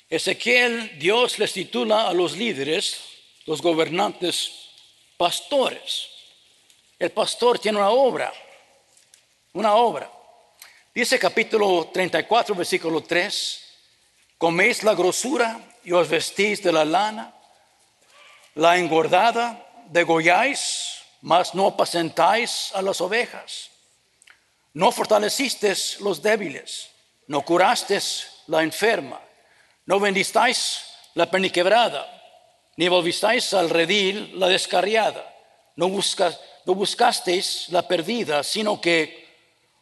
[0.08, 3.00] Ezequiel, Dios les titula a los líderes,
[3.46, 4.50] los gobernantes,
[5.16, 6.19] pastores.
[7.00, 8.30] El pastor tiene una obra,
[9.54, 10.12] una obra.
[10.94, 13.60] Dice capítulo 34, versículo 3,
[14.36, 17.32] coméis la grosura y os vestís de la lana,
[18.54, 23.70] la engordada degolláis, mas no apacentáis a las ovejas.
[24.74, 26.90] No fortalecisteis los débiles,
[27.28, 29.22] no curasteis la enferma,
[29.86, 30.84] no bendisteis
[31.14, 32.04] la perniquebrada,
[32.76, 35.24] ni volvisteis al redil la descarriada,
[35.76, 36.38] no buscas
[36.70, 39.26] no buscasteis la perdida, sino que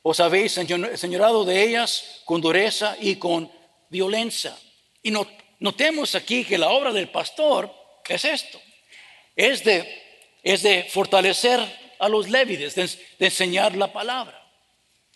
[0.01, 3.53] os habéis señorado de ellas con dureza y con
[3.91, 4.57] violencia.
[5.03, 5.13] Y
[5.61, 7.71] notemos aquí que la obra del pastor
[8.09, 8.59] es esto,
[9.37, 9.87] es de,
[10.43, 11.61] es de fortalecer
[11.99, 12.89] a los lévides, de,
[13.27, 14.43] enseñar la palabra.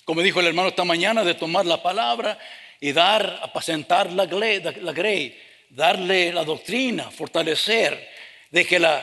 [0.04, 2.38] Como dijo el hermano esta mañana, de tomar la palabra
[2.80, 8.10] y dar, apacentar la, la grey, darle la doctrina, fortalecer,
[8.50, 9.02] de que la,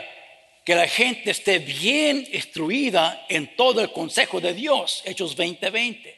[0.70, 6.16] que la gente esté bien instruida en todo el consejo de Dios, Hechos 20:20,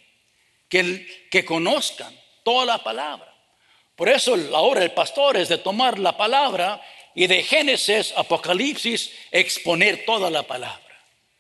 [0.68, 3.34] que, que conozcan toda la palabra.
[3.96, 6.82] Por eso la obra del pastor es de tomar la palabra
[7.16, 11.00] y de Génesis, Apocalipsis, exponer toda la palabra.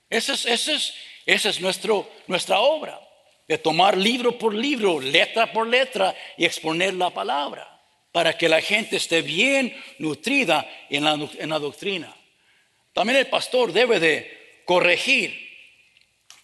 [0.09, 0.93] Esa es, es,
[1.25, 2.97] es nuestro, nuestra obra,
[3.45, 7.77] de tomar libro por libro, letra por letra y exponer la palabra,
[8.13, 12.15] para que la gente esté bien nutrida en la doctrina.
[12.93, 15.49] También el pastor debe de corregir,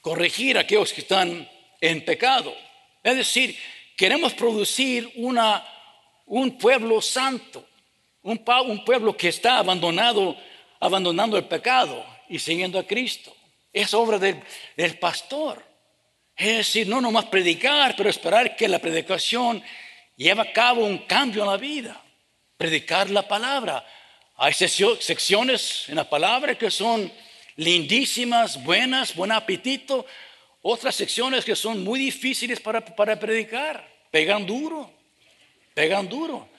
[0.01, 1.49] corregir a aquellos que están
[1.81, 2.55] en pecado.
[3.03, 3.57] Es decir,
[3.95, 5.65] queremos producir una,
[6.25, 7.67] un pueblo santo,
[8.21, 10.37] un, un pueblo que está abandonado,
[10.79, 13.35] abandonando el pecado y siguiendo a Cristo.
[13.73, 14.41] Es obra del,
[14.75, 15.63] del pastor.
[16.35, 19.63] Es decir, no nomás predicar, pero esperar que la predicación
[20.15, 22.01] lleve a cabo un cambio en la vida.
[22.57, 23.85] Predicar la palabra,
[24.37, 27.11] hay secciones en la palabra que son
[27.55, 30.05] lindísimas, buenas, buen apetito.
[30.61, 32.81] Otras secciones que son muy difíciles para,
[33.19, 33.87] predicar.
[34.11, 34.93] Pegan duro,
[35.73, 36.49] pegan duro.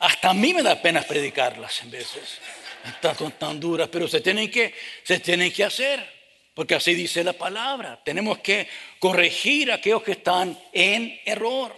[0.00, 2.40] Hasta a mí me da pena predicarlas en veces.
[2.84, 4.74] Están tan duras, pero se tienen, que,
[5.04, 6.04] se tienen que hacer.
[6.52, 8.02] Porque así dice la palabra.
[8.04, 11.76] Tenemos que corregir a aquellos que están en error.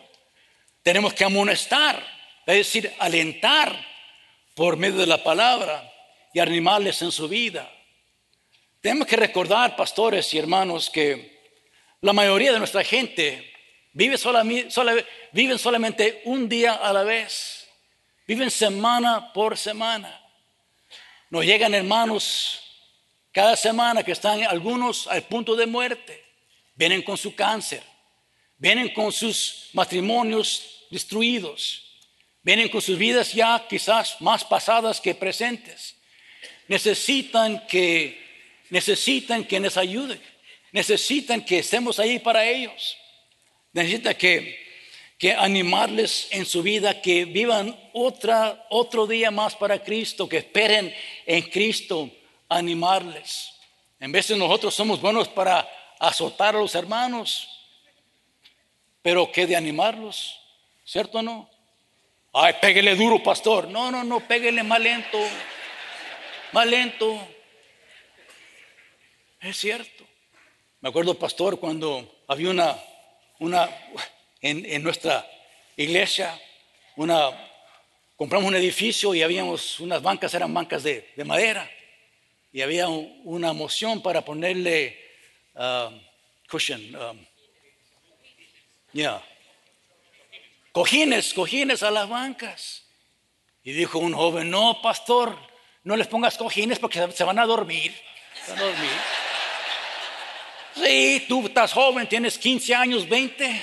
[0.83, 2.03] Tenemos que amonestar,
[2.47, 3.96] es decir, alentar
[4.57, 5.93] por medio de la palabra
[6.33, 7.71] y animarles en su vida.
[8.81, 11.53] Tenemos que recordar, pastores y hermanos, que
[12.01, 13.53] la mayoría de nuestra gente
[13.93, 14.17] vive
[15.33, 17.69] viven solamente un día a la vez,
[18.27, 20.23] viven semana por semana.
[21.29, 22.63] Nos llegan hermanos
[23.33, 26.25] cada semana que están algunos al punto de muerte,
[26.75, 27.83] vienen con su cáncer,
[28.57, 31.86] vienen con sus matrimonios destruidos,
[32.47, 35.97] Vienen con sus vidas ya quizás más pasadas que presentes.
[36.69, 38.25] Necesitan que,
[38.71, 40.21] necesitan que les ayude.
[40.71, 42.97] Necesitan que estemos ahí para ellos.
[43.73, 44.65] Necesitan que,
[45.19, 50.95] que animarles en su vida, que vivan otra, otro día más para Cristo, que esperen
[51.27, 52.09] en Cristo,
[52.49, 53.55] animarles.
[53.99, 57.49] En de nosotros somos buenos para azotar a los hermanos,
[59.03, 60.39] pero que de animarlos,
[60.85, 61.56] ¿cierto o no?
[62.39, 63.67] Ay, péguele duro, pastor.
[63.67, 65.19] No, no, no, péguele más lento,
[66.53, 67.27] más lento.
[69.41, 70.05] Es cierto.
[70.83, 72.77] Me acuerdo, pastor, cuando había una,
[73.39, 73.71] una
[74.43, 75.27] en, nuestra
[75.79, 76.39] iglesia,
[76.97, 77.31] una,
[78.17, 81.71] compramos un edificio y habíamos unas bancas, eran bancas de, madera,
[82.53, 85.01] y había una moción para ponerle
[85.55, 85.99] um,
[86.51, 87.19] cushion, um,
[90.77, 92.83] cojines, cojines a las bancas.
[93.65, 95.35] Y dijo un joven, no, pastor,
[95.85, 97.99] no les pongas cojines porque se van a dormir.
[98.45, 98.53] Se.
[100.75, 103.63] Sí, tú estás joven, tienes 15 años, 20.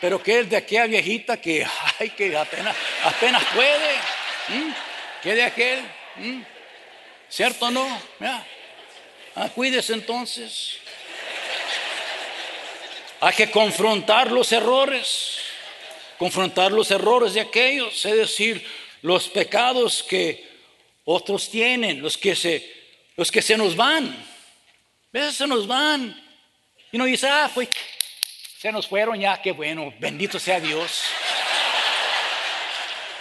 [0.00, 1.66] Pero que es de aquella viejita que,
[1.98, 3.96] ay, que apenas, apenas puede.
[5.20, 5.84] ¿Qué de aquel?
[7.28, 8.02] ¿Cierto o no?
[9.34, 10.78] Ah, cuídese entonces.
[13.18, 15.45] Hay que confrontar los errores.
[16.18, 18.66] Confrontar los errores de aquellos, es decir,
[19.02, 20.48] los pecados que
[21.04, 22.72] otros tienen, los que se,
[23.16, 24.26] los que se nos van
[25.16, 26.14] veces se nos van.
[26.92, 27.68] Y uno dice, ah, pues
[28.58, 31.02] se nos fueron ya, qué bueno, bendito sea Dios.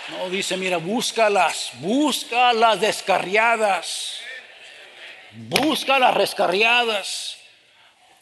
[0.10, 4.19] No, dice, mira, búscalas, busca las descarriadas,
[5.31, 7.38] busca las rescarriadas.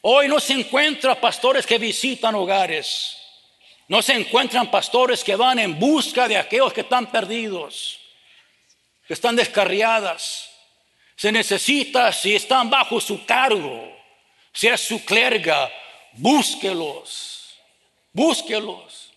[0.01, 3.17] Hoy no se encuentran pastores que visitan hogares,
[3.93, 7.99] no se encuentran pastores que van en busca de aquellos que están perdidos,
[9.05, 10.49] que están descarriadas.
[11.15, 13.95] Se necesita, si están bajo su cargo,
[14.51, 15.71] si es su clerga,
[16.13, 17.53] búsquelos,
[18.11, 19.13] búsquelos.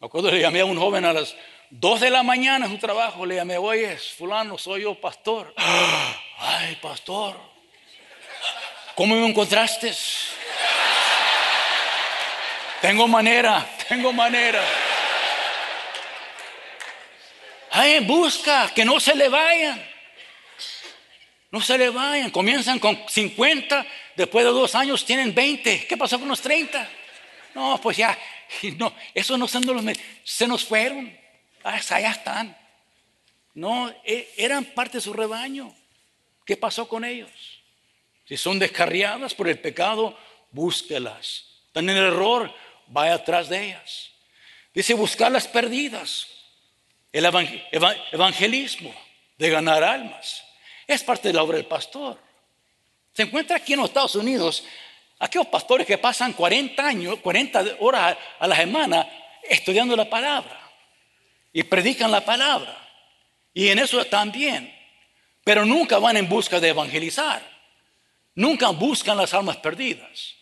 [0.00, 1.34] Me acuerdo, le llamé a un joven a las
[1.70, 5.54] dos de la mañana en su trabajo, le llamé, oye, fulano, soy yo pastor.
[6.36, 7.40] Ay, pastor,
[8.94, 9.94] ¿cómo me encontraste?
[12.82, 14.60] Tengo manera, tengo manera.
[17.70, 19.82] Ay, busca, que no se le vayan.
[21.52, 25.86] No se le vayan, comienzan con 50, después de dos años tienen 20.
[25.86, 26.88] ¿Qué pasó con los 30?
[27.54, 28.18] No, pues ya,
[28.76, 31.16] no, esos no son los, se nos fueron,
[31.62, 32.56] hasta allá están.
[33.54, 35.72] No, e, eran parte de su rebaño.
[36.44, 37.30] ¿Qué pasó con ellos?
[38.24, 40.18] Si son descarriadas por el pecado,
[40.50, 41.44] búsquelas.
[41.68, 42.52] Están en el error,
[42.92, 44.10] vaya atrás de ellas.
[44.74, 46.26] Dice buscar las perdidas.
[47.10, 47.26] El
[48.12, 48.94] evangelismo
[49.36, 50.42] de ganar almas.
[50.86, 52.18] Es parte de la obra del pastor.
[53.12, 54.64] Se encuentra aquí en los Estados Unidos
[55.18, 59.08] aquellos pastores que pasan 40 años, 40 horas a la semana
[59.42, 60.58] estudiando la palabra
[61.52, 62.78] y predican la palabra.
[63.52, 64.02] Y en eso
[64.32, 64.74] bien.
[65.44, 67.42] Pero nunca van en busca de evangelizar.
[68.34, 70.36] Nunca buscan las almas perdidas.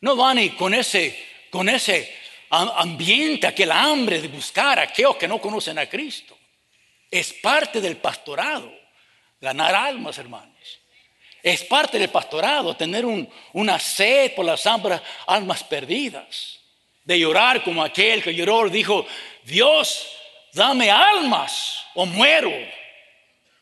[0.00, 1.18] No van y con ese,
[1.50, 2.16] con ese
[2.50, 6.36] ambiente, aquel hambre de buscar a aquellos que no conocen a Cristo.
[7.10, 8.72] Es parte del pastorado
[9.40, 10.80] ganar almas, hermanos.
[11.42, 13.04] Es parte del pastorado tener
[13.52, 14.64] una sed por las
[15.26, 16.58] almas perdidas.
[17.02, 19.06] De llorar como aquel que lloró, dijo,
[19.42, 20.06] Dios,
[20.52, 22.52] dame almas o muero.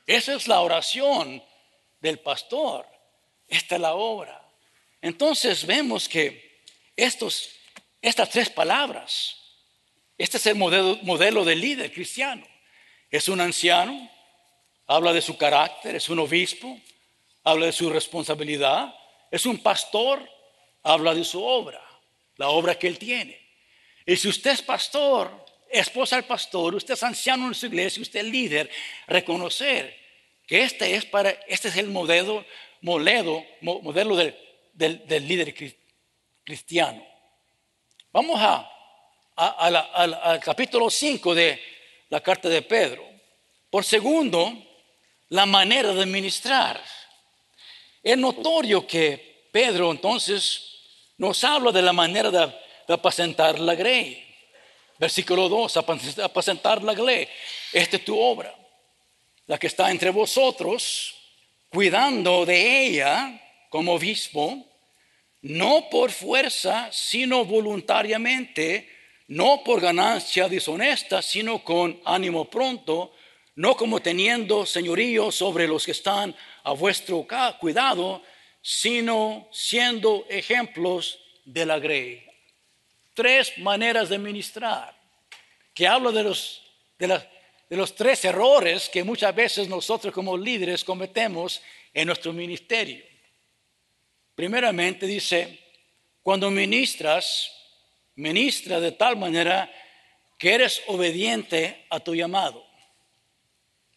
[0.06, 1.42] Esa es la oración
[2.00, 2.84] del pastor.
[3.46, 4.42] Esta es la obra.
[5.00, 6.62] Entonces vemos que
[6.96, 7.50] estos,
[8.00, 9.36] estas tres palabras,
[10.16, 12.46] este es el modelo, modelo del líder cristiano.
[13.10, 14.10] Es un anciano,
[14.86, 16.78] habla de su carácter, es un obispo,
[17.44, 18.94] habla de su responsabilidad,
[19.30, 20.28] es un pastor,
[20.82, 21.82] habla de su obra,
[22.36, 23.40] la obra que él tiene.
[24.04, 28.20] Y si usted es pastor, esposa del pastor, usted es anciano en su iglesia, usted
[28.20, 28.70] es líder,
[29.06, 29.96] reconocer
[30.46, 32.44] que este es, para, este es el modelo,
[32.80, 34.34] modelo, modelo del,
[34.72, 35.54] del, líder
[36.42, 37.06] cristiano.
[38.10, 38.66] Vamos a,
[39.36, 41.60] al capítulo 5 de
[42.08, 43.04] la carta de Pedro.
[43.68, 44.50] Por segundo,
[45.28, 46.82] la manera de ministrar.
[48.02, 50.78] Es notorio que Pedro entonces
[51.18, 54.24] nos habla de la manera de, apacentar la grey.
[54.98, 57.28] Versículo 2, apacentar la grey.
[57.72, 58.54] Esta es tu obra,
[59.46, 61.14] la que está entre vosotros,
[61.68, 64.64] cuidando de ella como obispo,
[65.42, 68.88] no por fuerza, sino voluntariamente,
[69.28, 73.14] no por ganancia deshonesta, sino con ánimo pronto,
[73.56, 76.34] no como teniendo señorío sobre los que están
[76.64, 77.26] a vuestro
[77.60, 78.22] cuidado,
[78.62, 82.24] sino siendo ejemplos de la grey.
[83.14, 84.94] tres maneras de ministrar,
[85.74, 86.62] que habla de los,
[86.98, 91.60] de los tres errores que muchas veces nosotros como líderes cometemos
[91.92, 93.07] en nuestro ministerio.
[94.38, 95.58] Primeramente dice,
[96.22, 97.50] cuando ministras,
[98.14, 99.68] ministra de tal manera
[100.38, 102.64] que eres obediente a tu llamado.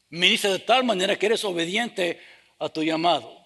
[0.09, 2.19] Ministra de tal manera que eres obediente
[2.57, 3.39] a tu llamado.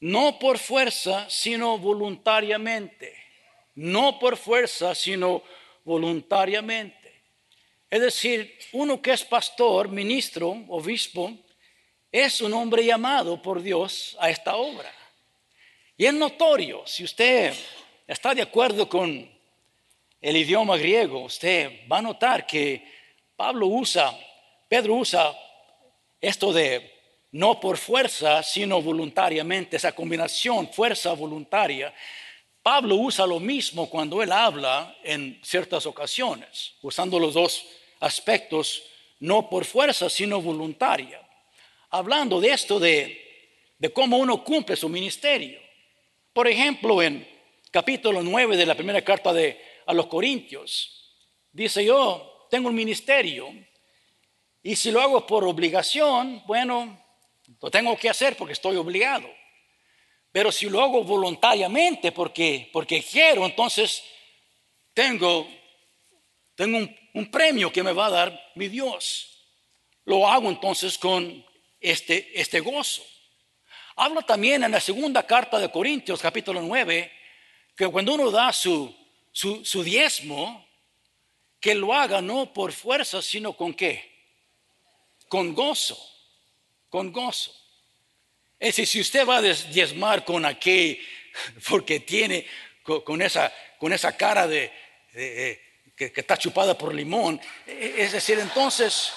[0.00, 3.14] No por fuerza, sino voluntariamente.
[3.74, 5.42] No por fuerza, sino
[5.84, 7.24] voluntariamente.
[7.90, 11.36] Es decir, uno que es pastor, ministro, obispo,
[12.10, 14.90] es un hombre llamado por Dios a esta obra.
[15.98, 17.54] Y es notorio, si usted
[18.06, 19.30] está de acuerdo con
[20.20, 22.86] el idioma griego, usted va a notar que
[23.34, 24.14] Pablo usa,
[24.68, 25.34] Pedro usa
[26.20, 26.92] esto de
[27.32, 31.94] no por fuerza, sino voluntariamente, esa combinación fuerza voluntaria.
[32.62, 37.64] Pablo usa lo mismo cuando él habla en ciertas ocasiones, usando los dos
[38.00, 38.82] aspectos,
[39.20, 41.26] no por fuerza, sino voluntaria.
[41.88, 45.65] Hablando de esto de, de cómo uno cumple su ministerio.
[46.36, 47.26] Por ejemplo, en
[47.70, 51.16] capítulo 9 de la primera carta de, a los Corintios,
[51.50, 53.48] dice yo, tengo un ministerio
[54.62, 57.02] y si lo hago por obligación, bueno,
[57.58, 59.26] lo tengo que hacer porque estoy obligado.
[60.30, 64.04] Pero si lo hago voluntariamente porque, porque quiero, entonces
[64.92, 65.48] tengo,
[66.54, 69.42] tengo un, un premio que me va a dar mi Dios.
[70.04, 71.42] Lo hago entonces con
[71.80, 73.02] este, este gozo.
[73.98, 77.10] Habla también en la segunda carta de Corintios, capítulo 9,
[77.74, 78.94] que cuando uno da su,
[79.32, 80.68] su, diezmo,
[81.58, 84.12] que lo haga no por fuerza, sino con qué?
[85.28, 85.98] Con gozo,
[86.90, 87.54] con gozo.
[88.58, 91.00] Es decir, si usted va a diezmar con aquel,
[91.66, 92.46] porque tiene
[92.82, 94.70] con, esa, con esa cara de,
[95.96, 99.10] que, está chupada por limón, e, es decir, entonces,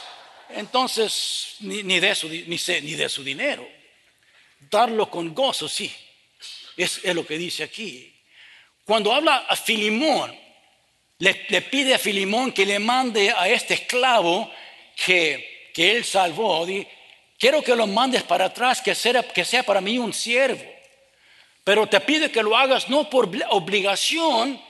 [0.52, 3.79] entonces ni, de, su, ni, ni de su dinero.
[4.60, 5.92] Darlo con gozo, sí,
[6.76, 8.14] es, lo que dice aquí.
[8.86, 10.36] Cuando habla a Filimón,
[11.20, 14.52] le, pide a Filimón que le mande a este esclavo
[15.06, 16.66] que, que él salvó.
[17.38, 20.64] Quiero que lo mandes para atrás, que sea, que sea para mí un siervo.
[21.64, 24.62] Pero te pide que lo hagas no por obligación,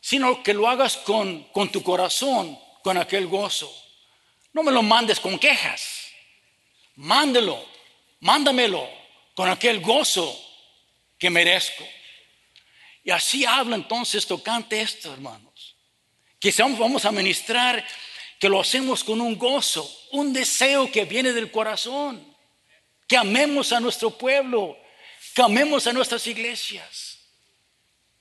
[0.00, 3.72] sino que lo hagas con, con tu corazón, con aquel gozo.
[4.52, 6.08] No me lo mandes con quejas.
[6.96, 7.64] Mándelo,
[8.20, 9.01] mándamelo
[9.42, 10.40] con aquel gozo
[11.18, 11.84] que merezco.
[13.02, 15.74] Y así habla entonces tocante esto, hermanos.
[16.38, 17.84] Que vamos a ministrar,
[18.38, 19.82] que lo hacemos con un gozo,
[20.12, 22.24] un deseo que viene del corazón.
[23.08, 24.78] Que amemos a nuestro pueblo,
[25.34, 27.18] que amemos a nuestras iglesias.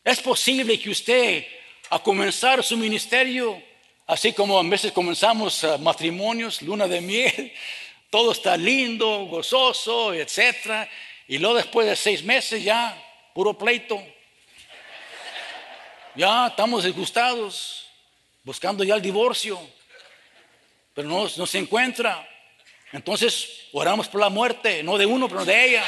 [0.03, 1.45] Es posible que usted,
[1.91, 3.61] a comenzar su ministerio,
[4.07, 7.53] así como a veces comenzamos uh, matrimonios, luna de miel,
[8.09, 10.89] todo está lindo, gozoso, etcétera,
[11.31, 12.93] y luego después de seis meses ya,
[13.33, 14.05] puro pleito,
[16.13, 17.87] ya estamos disgustados,
[18.43, 19.57] buscando ya el divorcio,
[20.93, 22.27] pero no, se encuentra.
[22.91, 25.85] Entonces oramos por la muerte, no de uno, pero de ella.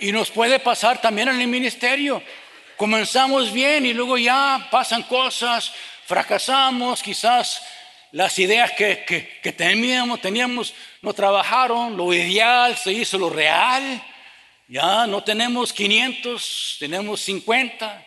[0.00, 2.22] Y nos puede pasar también en el ministerio.
[2.76, 5.72] Comenzamos bien y luego ya pasan cosas,
[6.10, 7.62] fracasamos, quizás
[8.10, 9.04] las ideas que,
[9.40, 14.04] que, teníamos, teníamos no trabajaron, lo ideal se hizo lo real.
[14.66, 18.06] Ya no tenemos 500, tenemos 50,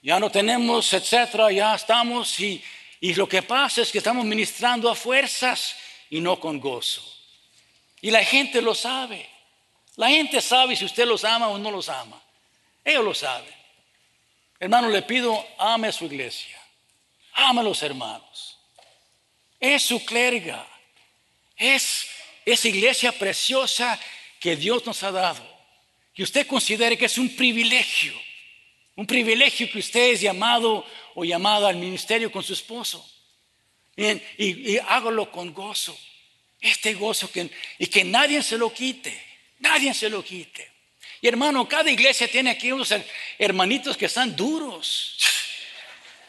[0.00, 2.64] ya no tenemos, etcétera, ya estamos y,
[3.02, 5.76] y lo que pasa es que estamos ministrando a fuerzas
[6.08, 7.02] y no con gozo.
[8.00, 9.28] Y la gente lo sabe.
[9.96, 12.18] La gente sabe si usted los ama o no los ama.
[12.82, 13.54] Ellos lo saben.
[14.58, 16.61] Hermano, le pido, ame a su iglesia.
[17.34, 18.52] Ame a los hermanos
[19.62, 20.68] es su clerga,
[21.56, 22.08] es
[22.44, 23.98] esa iglesia preciosa
[24.40, 25.48] que Dios nos ha dado.
[26.12, 28.12] Que usted considere que es un privilegio,
[28.96, 33.08] un privilegio que usted es llamado o llamada al ministerio con su esposo.
[33.96, 35.96] y, hágalo con gozo,
[36.60, 39.16] este gozo que, y que nadie se lo quite,
[39.60, 40.72] nadie se lo quite.
[41.20, 42.92] Y hermano, cada iglesia tiene aquí unos
[43.38, 45.18] hermanitos que están duros.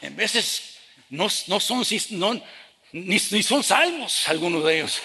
[0.02, 0.73] En veces
[1.14, 1.84] no, son,
[2.92, 5.00] ni, son salvos algunos de ellos,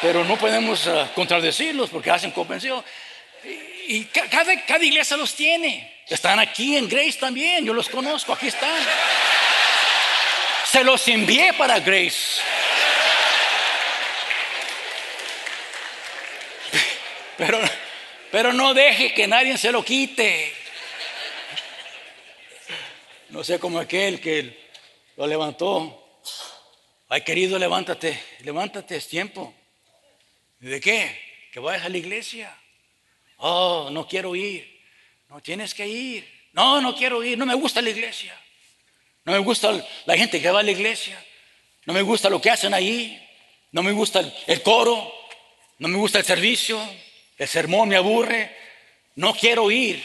[0.00, 2.82] pero no podemos uh, contradecirlos porque hacen convención.
[3.86, 6.02] Y, cada, cada iglesia los tiene.
[6.08, 8.82] Están aquí en Grace también, yo los conozco, aquí están.
[10.70, 12.40] Se los envié para Grace.
[17.36, 17.60] Pero,
[18.30, 20.54] Pero no deje que nadie se lo quite.
[23.28, 24.61] No sé como aquel que
[25.22, 26.20] lo levantó.
[27.08, 29.54] Ay, querido, levántate, levántate, es tiempo.
[30.58, 31.16] ¿De qué?
[31.52, 32.52] Que vayas a la iglesia.
[33.36, 34.82] Oh, no quiero ir.
[35.28, 36.28] No tienes que ir.
[36.52, 37.38] No, no quiero ir.
[37.38, 38.36] No me gusta la iglesia.
[39.24, 39.72] No me gusta
[40.06, 41.24] la gente que va a la iglesia.
[41.86, 43.24] No me gusta lo que hacen ahí.
[43.70, 45.14] No me gusta el, coro.
[45.78, 46.80] No me gusta el servicio.
[47.38, 48.56] El sermón me aburre.
[49.14, 50.02] No quiero ir.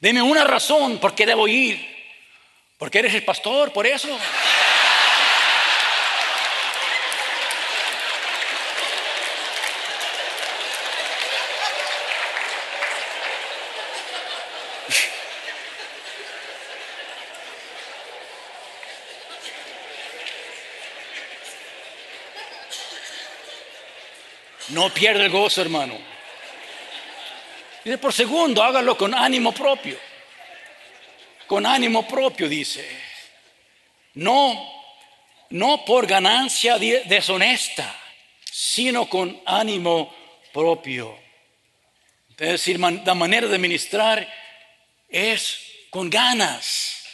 [0.00, 1.98] Deme una razón por qué debo ir.
[2.80, 4.08] Porque eres el pastor, por eso.
[24.70, 25.98] No pierda el gozo, hermano.
[27.84, 29.98] Y por segundo, hágalo con ánimo propio.
[31.46, 32.86] Con ánimo propio, dice.
[34.14, 34.82] No,
[35.50, 37.96] no por ganancia deshonesta,
[38.44, 40.14] sino con ánimo
[40.52, 41.18] propio.
[42.30, 44.26] Es decir, la manera de ministrar
[45.08, 45.58] es
[45.90, 47.04] con ganas,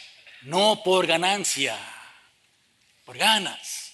[0.43, 1.77] no por ganancia,
[3.03, 3.93] por ganas.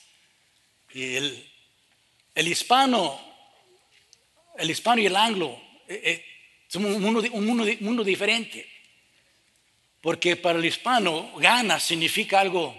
[0.94, 1.52] Y el,
[2.36, 3.33] el hispano
[4.58, 6.26] el hispano y el anglo eh, eh,
[6.68, 8.68] son un mundo, diferente.
[10.02, 12.76] Porque para el hispano, gana significa algo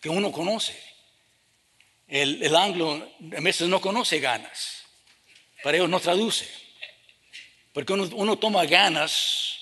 [0.00, 0.78] que uno conoce.
[2.08, 4.84] El, anglo a veces no conoce ganas.
[5.62, 6.48] Para ellos no traduce.
[7.72, 9.58] Porque uno, toma ganas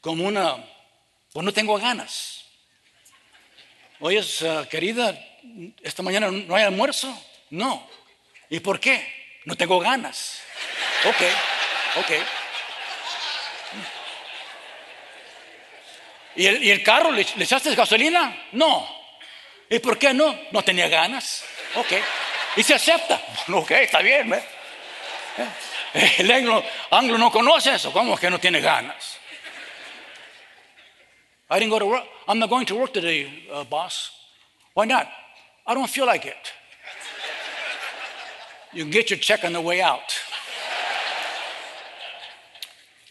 [0.00, 0.56] como una,
[1.32, 2.44] pues no tengo ganas.
[4.00, 5.18] Oye, uh, querida,
[5.82, 7.16] esta mañana no hay almuerzo.
[7.50, 7.88] No.
[8.48, 9.19] ¿Y por qué?
[9.44, 10.42] No tengo ganas.
[11.04, 11.22] Ok,
[11.96, 12.12] ok.
[16.36, 18.48] ¿Y el, carro le, echaste gasolina?
[18.52, 18.88] No.
[19.68, 20.38] ¿Y por qué no?
[20.52, 21.44] No tenía ganas.
[21.74, 21.92] Ok.
[22.56, 23.20] ¿Y se acepta?
[23.52, 24.32] Ok, está bien.
[24.32, 24.42] ¿eh?
[26.18, 27.92] El anglo, no conoce eso.
[27.92, 29.18] ¿Cómo que no tiene ganas?
[31.50, 32.04] I didn't go to work.
[32.28, 34.12] I'm not going to work today, uh, boss.
[34.74, 35.08] Why not?
[35.66, 36.52] I don't feel like it.
[38.72, 40.12] You can get your check on the way out.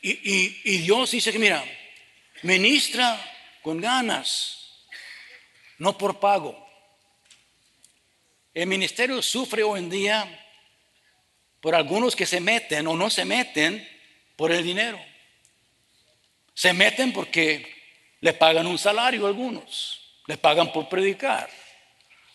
[0.02, 1.64] Y, Dios dice que, mira,
[2.44, 3.20] ministra
[3.62, 4.86] con ganas,
[5.78, 6.58] no por pago.
[8.54, 10.46] El ministerio sufre hoy en día
[11.60, 13.86] por algunos que se meten o no se meten
[14.38, 15.00] por el dinero.
[16.54, 17.80] Se meten porque
[18.22, 21.50] le pagan un salario a algunos, le pagan por predicar,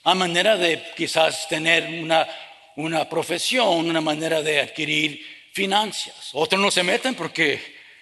[0.03, 2.27] a manera de quizás tener una,
[2.77, 6.31] una profesión, una manera de adquirir finanzas.
[6.33, 7.61] Otros no se meten porque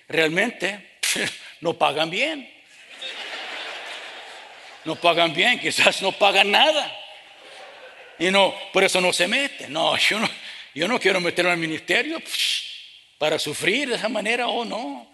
[0.08, 0.98] realmente
[1.60, 2.50] no pagan bien.
[4.84, 6.98] No pagan bien, quizás no pagan nada.
[8.18, 9.72] Y no, por eso no se meten.
[9.72, 10.28] No, yo no,
[10.74, 12.20] yo no quiero meterme al ministerio
[13.18, 15.08] para sufrir de esa manera o no.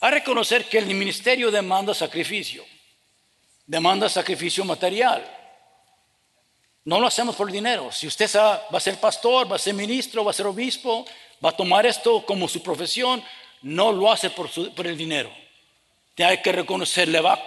[0.00, 2.64] A reconocer que el ministerio demanda sacrificio,
[3.66, 5.24] demanda sacrificio material.
[6.84, 7.90] No lo hacemos por dinero.
[7.90, 11.06] Si usted va a ser pastor, va a ser ministro, va a ser obispo,
[11.42, 13.24] va a tomar esto como su profesión,
[13.62, 14.50] no lo hace por,
[14.86, 15.32] el dinero.
[16.18, 17.40] Hay que reconocer, va,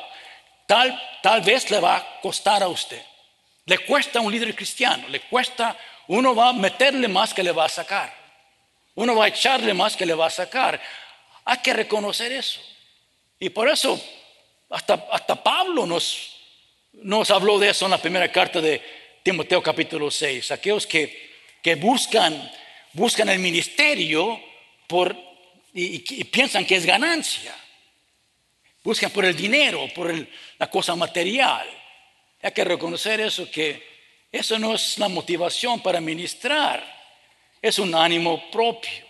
[0.66, 3.02] tal, tal vez le va a costar a usted.
[3.66, 5.78] Le cuesta a un líder cristiano, le cuesta,
[6.08, 8.12] uno va a meterle más que le va a sacar.
[8.96, 10.82] Uno va a echarle más que le va a sacar.
[11.46, 12.60] Hay que reconocer eso.
[13.40, 14.02] Y por eso,
[14.72, 16.36] hasta, hasta Pablo nos,
[16.94, 18.82] nos habló de eso en la primera carta de,
[19.28, 22.50] Timoteo capítulo 6, aquellos que, que buscan,
[22.94, 24.42] buscan el ministerio
[24.88, 25.14] por,
[25.74, 27.54] y, piensan que es ganancia,
[28.82, 30.16] buscan por el dinero, por
[30.58, 31.68] la cosa material.
[32.42, 33.86] Hay que reconocer eso, que
[34.32, 36.82] eso no es la motivación para ministrar,
[37.62, 39.06] es un ánimo propio.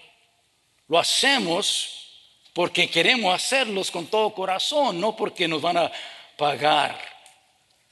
[0.88, 5.92] Lo hacemos porque queremos hacerlos con todo corazón, no porque nos van a
[6.36, 7.00] pagar.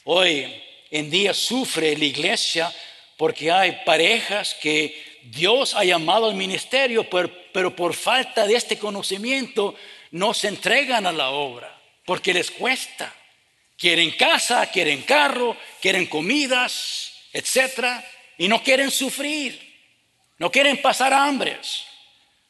[0.05, 2.73] Hoy en día sufre la iglesia
[3.17, 9.75] porque hay parejas que Dios ha llamado al ministerio, pero, por falta de este conocimiento
[10.11, 13.13] no se entregan a la obra, porque les cuesta.
[13.77, 18.03] Quieren casa, quieren carro, quieren comidas, etc.
[18.37, 19.59] Y no quieren sufrir,
[20.37, 21.83] no quieren pasar hambres,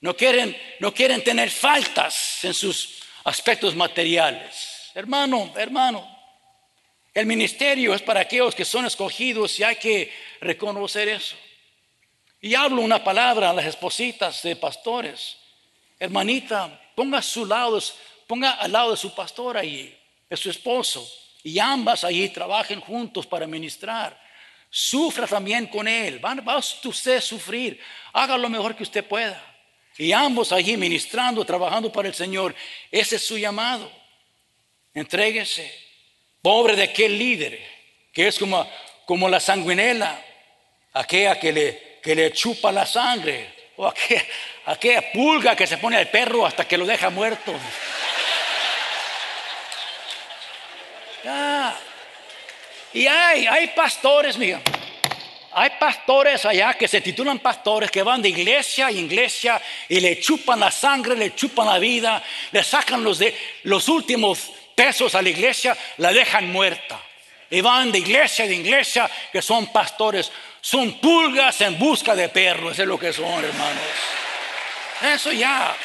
[0.01, 4.91] no quieren, no quieren tener faltas en sus aspectos materiales.
[4.93, 6.14] Hermano, hermano,
[7.15, 11.37] el ministerio es para aquellos que son escogidos y hay que reconocer eso.
[12.41, 15.37] Y hablo una palabra a las espositas de pastores.
[15.97, 17.81] hermanita, ponga a su lado,
[18.27, 19.95] ponga al lado de su pastor allí,
[20.29, 21.09] de su esposo,
[21.41, 24.21] y ambas allí trabajen juntos para ministrar.
[24.69, 26.23] Sufra también con él.
[26.23, 27.79] Va, va usted a sufrir.
[28.11, 29.41] Haga lo mejor que usted pueda.
[29.97, 32.53] Y ambos allí ministrando, trabajando para el Señor.
[32.91, 33.89] Ese es su llamado.
[34.93, 35.84] Entréguese.
[36.45, 37.59] Pobre de aquel líder
[38.13, 38.69] que es como,
[39.07, 40.23] como la sanguinela,
[40.93, 43.91] aquella que le, que le chupa la sangre, o
[44.67, 47.51] aquella, pulga que se pone al perro hasta que lo deja muerto.
[52.93, 54.61] Y hay, hay pastores, mira,
[55.51, 60.19] hay pastores allá que se titulan pastores que van de iglesia a iglesia y le
[60.19, 62.21] chupan la sangre, le chupan la vida,
[62.51, 67.01] le sacan los, de, los últimos pesos a la iglesia, la dejan muerta.
[67.49, 70.31] Y van de iglesia a iglesia que son pastores.
[70.61, 73.83] Son pulgas en busca de perros, eso es lo que son, hermanos.
[75.01, 75.75] Eso ya.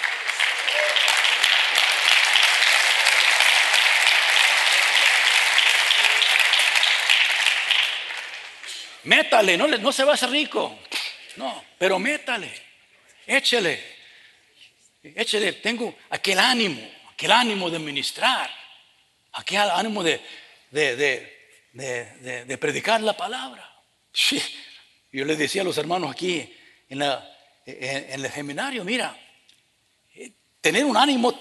[9.04, 10.78] Métale, no, no se va a hacer rico.
[11.36, 12.52] No, pero métale,
[13.26, 13.82] échele,
[15.02, 15.54] échele.
[15.54, 18.50] Tengo aquel ánimo, aquel ánimo de ministrar,
[19.32, 20.20] aquel ánimo de,
[20.70, 23.68] de, predicar la palabra.
[25.12, 26.54] Yo le decía a los hermanos aquí
[26.88, 29.16] en, el seminario, mira,
[30.14, 31.36] eh, tener un ánimo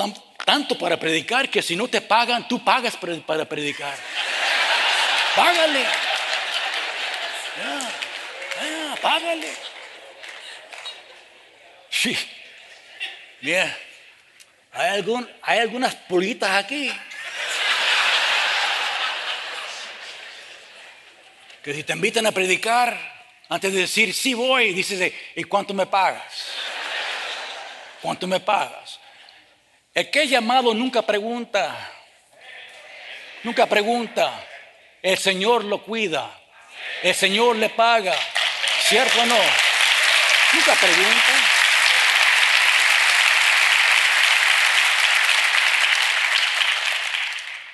[0.46, 3.98] tanto para predicar que si no te pagan, tú pagas para predicar.
[5.36, 5.86] Págale.
[7.62, 9.54] Ah, págale.
[11.90, 12.18] Sí.
[13.42, 13.76] Bien.
[14.72, 16.92] ¿Hay, algún, hay algunas pulguitas aquí.
[21.64, 22.98] Que si te invitan a predicar,
[23.50, 26.24] antes de decir sí voy, dices, ¿y cuánto me pagas?
[28.02, 29.00] ¿Cuánto me pagas?
[29.94, 31.92] El que llamado nunca pregunta.
[33.44, 34.46] Nunca pregunta.
[35.02, 36.40] El Señor lo cuida.
[37.04, 38.16] El Señor le paga.
[38.84, 39.40] ¿Cierto o no?
[40.54, 41.34] Nunca pregunta.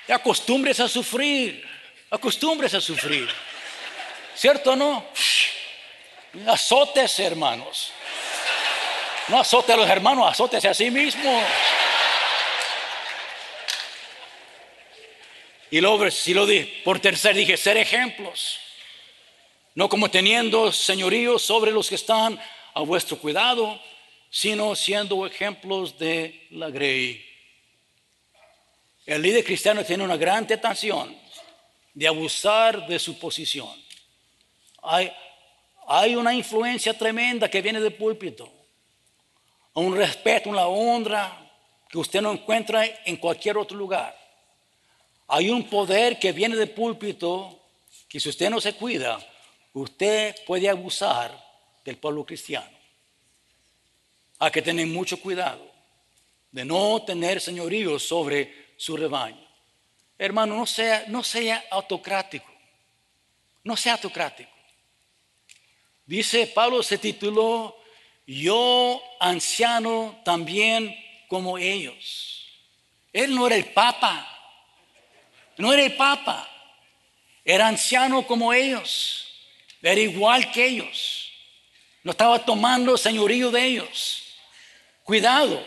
[0.08, 1.64] Y acostumbres a sufrir.
[2.10, 3.28] Acostumbres a sufrir.
[4.36, 5.04] ¿Cierto o no?
[6.46, 7.90] Azotes, hermanos.
[9.28, 11.42] No azote a los hermanos, azótese a sí mismo.
[15.70, 18.60] Y luego, si lo di, por tercer dije, ser ejemplos
[19.76, 22.40] no como teniendo señorío sobre los que están
[22.72, 23.78] a vuestro cuidado,
[24.30, 27.22] sino siendo ejemplos de la grey.
[29.04, 31.14] El líder cristiano tiene una gran tentación
[31.92, 33.68] de abusar de su posición.
[34.88, 38.50] Hay, una influencia tremenda que viene del púlpito,
[39.74, 41.50] un respeto, una honra
[41.88, 44.16] que usted no encuentra en cualquier otro lugar.
[45.28, 47.60] Hay un poder que viene del púlpito
[48.08, 49.18] que si usted no se cuida,
[49.72, 51.36] usted puede abusar
[51.84, 52.76] del pueblo cristiano.
[54.38, 55.70] Hay que tener mucho cuidado
[56.52, 59.46] de no tener señorío sobre su rebaño.
[60.18, 62.50] Hermano, no sea, no sea autocrático.
[63.64, 64.55] No sea autocrático.
[66.06, 67.76] Dice Pablo se tituló
[68.26, 70.96] Yo anciano también
[71.28, 72.46] como ellos.
[73.12, 74.26] Él no era el papa.
[75.58, 76.48] No era el papa.
[77.44, 79.26] Era anciano como ellos.
[79.82, 81.30] Era igual que ellos.
[82.02, 84.22] No estaba tomando señorío de ellos.
[85.02, 85.64] Cuidado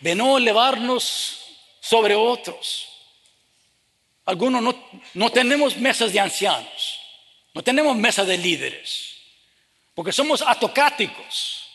[0.00, 1.40] de no elevarnos
[1.80, 2.88] sobre otros.
[4.24, 4.74] Algunos no,
[5.14, 7.00] no tenemos mesas de ancianos,
[7.54, 9.16] no tenemos mesas de líderes,
[10.00, 11.68] porque somos autocráticos.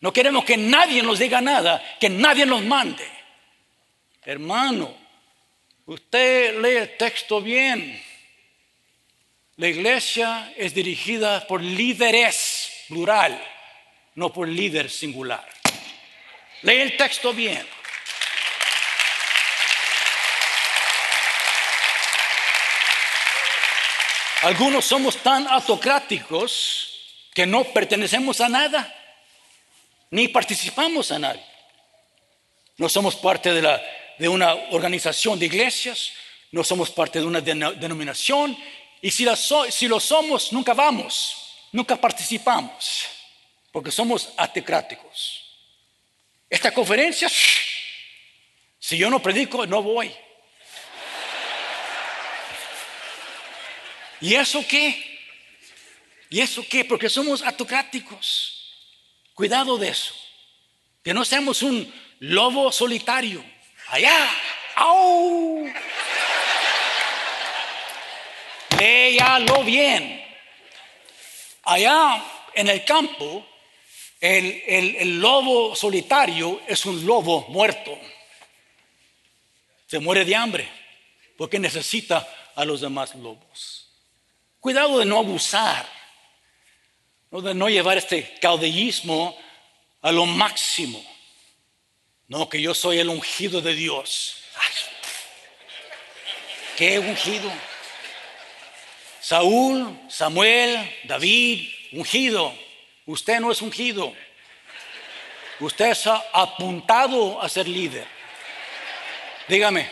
[0.00, 3.06] No queremos que nadie nos diga nada, que nadie nos mande.
[4.24, 4.96] Hermano,
[5.84, 8.02] usted lee el texto bien.
[9.56, 13.38] La iglesia es dirigida por líderes, plural,
[14.14, 15.46] no por líder singular.
[16.62, 17.66] Lee el texto bien.
[24.40, 26.89] Algunos somos tan autocráticos
[27.34, 28.94] que no pertenecemos a nada,
[30.10, 31.44] ni participamos a nadie.
[32.76, 33.82] No somos parte de, la,
[34.18, 36.12] de una organización de iglesias,
[36.52, 38.56] no somos parte de una denominación
[39.02, 41.36] y si lo, somos, nunca vamos,
[41.72, 43.06] nunca participamos,
[43.72, 45.46] porque somos atecráticos.
[46.48, 47.28] Esta conferencia,
[48.78, 50.12] si yo no predico, no voy.
[54.20, 55.09] ¿Y eso qué?
[56.30, 56.84] ¿Y eso qué?
[56.84, 58.72] Porque somos autocráticos.
[59.34, 60.14] Cuidado de eso.
[61.02, 63.44] Que no seamos un lobo solitario.
[63.88, 64.30] Allá.
[64.76, 65.66] ¡Au!
[68.78, 70.24] Léalo bien.
[71.64, 72.24] Allá
[72.54, 73.46] en el campo,
[74.20, 77.98] el, el lobo solitario es un lobo muerto.
[79.88, 80.68] Se muere de hambre
[81.36, 83.88] porque necesita a los demás lobos.
[84.60, 85.99] Cuidado de no abusar,
[87.30, 89.38] de no llevar este caudillismo
[90.02, 91.04] a lo máximo.
[92.26, 94.36] No, que yo soy el ungido de Dios.
[96.76, 97.50] ¿Qué ungido?
[99.20, 102.52] Saúl, Samuel, David, ungido.
[103.06, 104.14] Usted no es ungido.
[105.60, 108.06] Usted está apuntado a ser líder.
[109.46, 109.90] Dígame.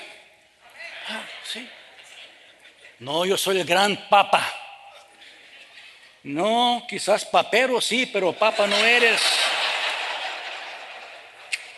[1.09, 1.69] Ah, sí.
[3.01, 4.68] No, yo soy el gran papa.
[6.29, 9.19] No, quizás papero sí, pero papa no eres.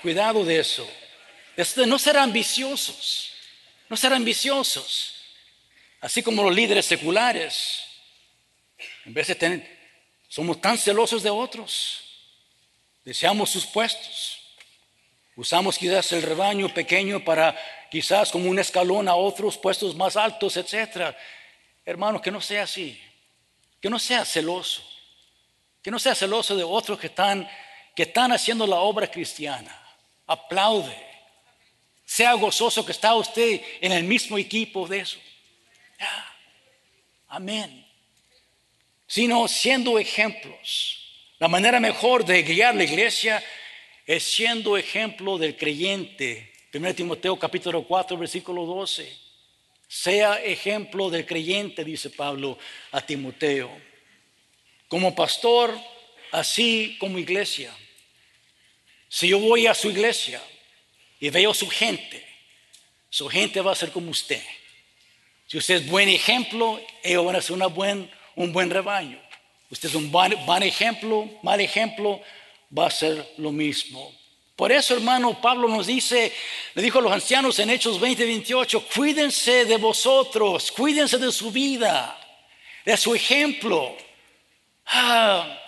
[0.03, 0.91] Cuidado de eso.
[1.55, 3.31] De no ser ambiciosos.
[3.89, 5.15] No ser ambiciosos.
[6.01, 7.81] Así como los líderes seculares.
[9.05, 9.79] En vez de tener,
[10.27, 12.03] somos tan celosos de otros.
[13.05, 14.37] Deseamos sus puestos.
[15.37, 17.57] Usamos quizás el rebaño pequeño para
[17.89, 21.15] quizás como un escalón a otros puestos más altos, etc.
[21.85, 23.01] Hermano, que no sea así.
[23.81, 24.83] Que no sea celoso.
[25.83, 27.49] Que no sea celoso de otros que están,
[27.97, 29.77] que están haciendo la obra cristiana.
[30.27, 30.97] Aplaude.
[32.05, 35.19] Sea gozoso que está usted en el mismo equipo de eso.
[37.29, 37.87] Amén.
[39.07, 40.97] Sino siendo ejemplos.
[41.39, 43.43] La manera mejor de guiar la iglesia
[44.07, 49.30] es siendo ejemplo del creyente 1 Timoteo capítulo 4, versículo 12.
[49.93, 52.57] Sea ejemplo del creyente, dice Pablo
[52.93, 53.69] a Timoteo.
[54.87, 55.77] Como pastor,
[56.31, 57.77] así como iglesia.
[59.09, 60.41] Si yo voy a su iglesia
[61.19, 62.25] y veo su gente,
[63.09, 64.41] su gente va a ser como usted.
[65.49, 69.21] Si usted es buen ejemplo, ellos van a ser buen, un buen rebaño.
[69.71, 72.23] Usted es un buen ejemplo, mal ejemplo,
[72.77, 74.17] va a ser lo mismo.
[74.61, 76.31] Por eso, hermano, Pablo nos dice,
[76.75, 81.51] le dijo a los ancianos en Hechos 20, 28, cuídense de vosotros, cuídense de su
[81.51, 82.21] vida,
[82.85, 83.97] de su ejemplo.
[84.85, 85.59] Ah,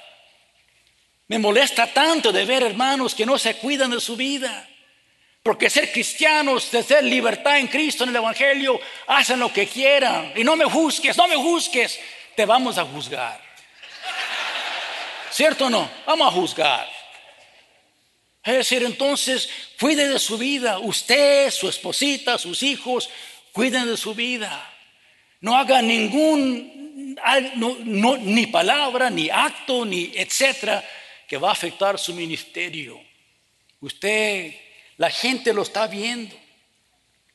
[1.27, 4.69] me molesta tanto de ver hermanos que no se cuidan de su vida.
[5.43, 10.35] Porque ser cristianos, de ser libertad en Cristo, en el Evangelio, hacen lo que quieran.
[10.37, 11.99] Y no me juzgues, no me juzgues,
[12.37, 13.41] te vamos a juzgar.
[15.31, 15.91] ¿Cierto o no?
[16.05, 17.02] Vamos a juzgar.
[18.45, 20.79] Es decir, entonces, cuide de su vida.
[20.81, 23.09] Usted, su esposita, sus hijos,
[23.53, 24.69] cuiden de su vida.
[25.41, 27.17] No haga ningún,
[28.23, 30.85] ni palabra, ni acto, ni etcétera,
[31.29, 33.01] que va a afectar su ministerio.
[33.81, 34.55] Usted,
[34.97, 36.37] la gente lo está viendo,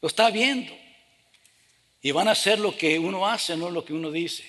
[0.01, 0.73] lo está viendo.
[2.01, 4.43] Y van a hacer lo que uno hace, no lo que uno dice.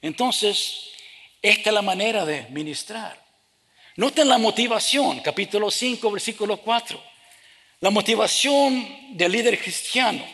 [0.00, 0.90] Entonces,
[1.42, 3.27] esta es la manera de ministrar.
[3.98, 7.02] Noten la motivación, capítulo 5, versículo 4.
[7.80, 10.24] La motivación del líder cristiano.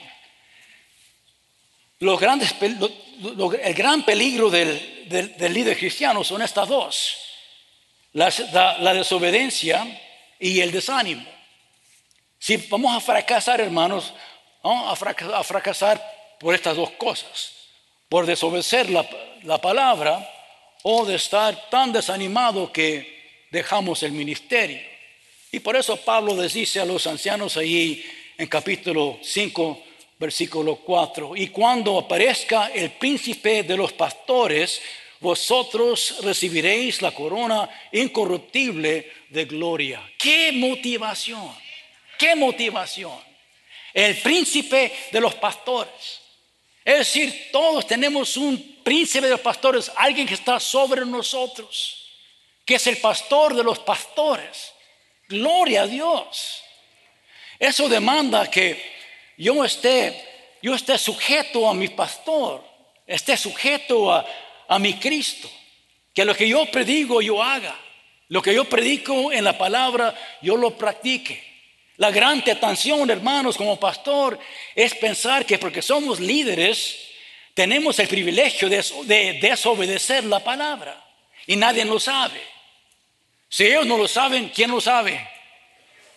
[2.01, 5.09] Los grandes, el gran peligro del,
[5.49, 7.17] líder cristiano son estas dos.
[8.12, 9.99] La, desobediencia
[10.39, 11.25] y el desánimo.
[12.39, 14.12] Si vamos a fracasar, hermanos,
[14.62, 17.55] vamos a fracasar, a fracasar por estas dos cosas.
[18.11, 19.09] Por desobedecer la,
[19.45, 20.31] la palabra
[20.83, 23.15] o de estar tan desanimado que
[23.55, 24.80] dejamos el ministerio.
[25.52, 28.05] Y por eso Pablo les dice a los ancianos allí
[28.36, 29.82] en capítulo 5,
[30.18, 34.82] versículo 4, y cuando aparezca el príncipe de los pastores,
[35.20, 40.02] vosotros recibiréis la corona incorruptible de gloria.
[40.18, 41.55] ¡Qué motivación!
[42.18, 43.18] ¡Qué motivación!
[43.92, 46.20] El príncipe de los pastores.
[46.84, 52.03] Es decir, todos tenemos un príncipe de los pastores, alguien que está sobre nosotros
[52.65, 54.73] que es el pastor de los pastores.
[55.29, 56.62] Gloria a Dios.
[57.59, 58.83] Eso demanda que
[59.37, 62.65] yo esté, yo esté sujeto a mi pastor,
[63.07, 64.27] esté sujeto a,
[64.69, 65.51] a mi Cristo.
[66.12, 67.79] Que lo que yo predigo yo haga.
[68.29, 71.43] Lo que yo predico en la palabra yo lo practique.
[71.97, 74.39] La gran tentación, hermanos, como pastor,
[74.75, 76.99] es pensar que porque somos líderes,
[77.55, 81.01] tenemos el privilegio de, de desobedecer la palabra.
[81.47, 82.53] Y nadie lo sabe.
[83.49, 85.28] Si ellos no lo saben, ¿quién lo sabe?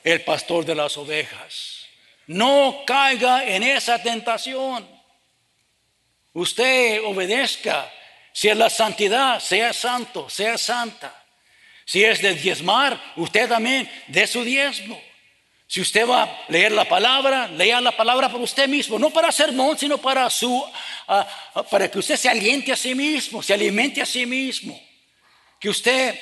[0.03, 1.85] El pastor de las ovejas.
[2.27, 4.87] No caiga en esa tentación.
[6.33, 7.91] Usted obedezca.
[8.33, 11.23] Si es la santidad, sea santo, sea santa.
[11.85, 15.01] Si es de diezmar, usted también de su diezmo.
[15.67, 19.31] Si usted va a leer la palabra, lea la palabra por usted mismo, no para
[19.33, 20.65] sermón, sino para su,
[21.69, 24.79] para que usted se aliente a sí mismo, se alimente a sí mismo.
[25.59, 26.17] Que usted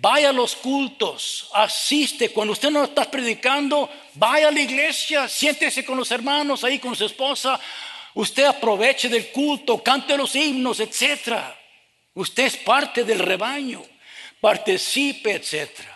[0.00, 2.30] vaya a los cultos, asiste.
[2.30, 6.94] Cuando usted no está predicando, vaya a la iglesia, siéntese con los hermanos ahí, con
[6.94, 7.58] su esposa.
[8.14, 11.38] Usted aproveche del culto, cante los himnos, etc.
[12.14, 13.82] Usted es parte del rebaño,
[14.40, 15.94] participe, etcétera.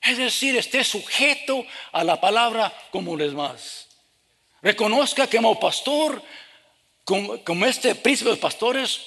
[0.00, 3.88] Es decir, esté sujeto a la palabra como los demás.
[4.62, 6.22] Reconozca que como pastor,
[7.04, 9.00] como, este príncipe de pastores,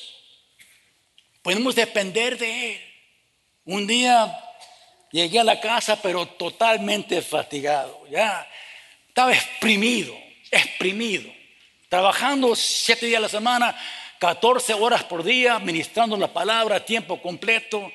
[1.41, 2.90] podemos depender de él.
[3.65, 4.37] Un día
[5.11, 8.07] llegué a la casa, pero totalmente fatigado.
[8.09, 8.47] Ya
[9.07, 10.17] estaba exprimido,
[10.49, 11.31] exprimido.
[11.89, 13.77] Trabajando siete días a la semana,
[14.19, 17.91] 14 horas por día, ministrando la palabra a tiempo completo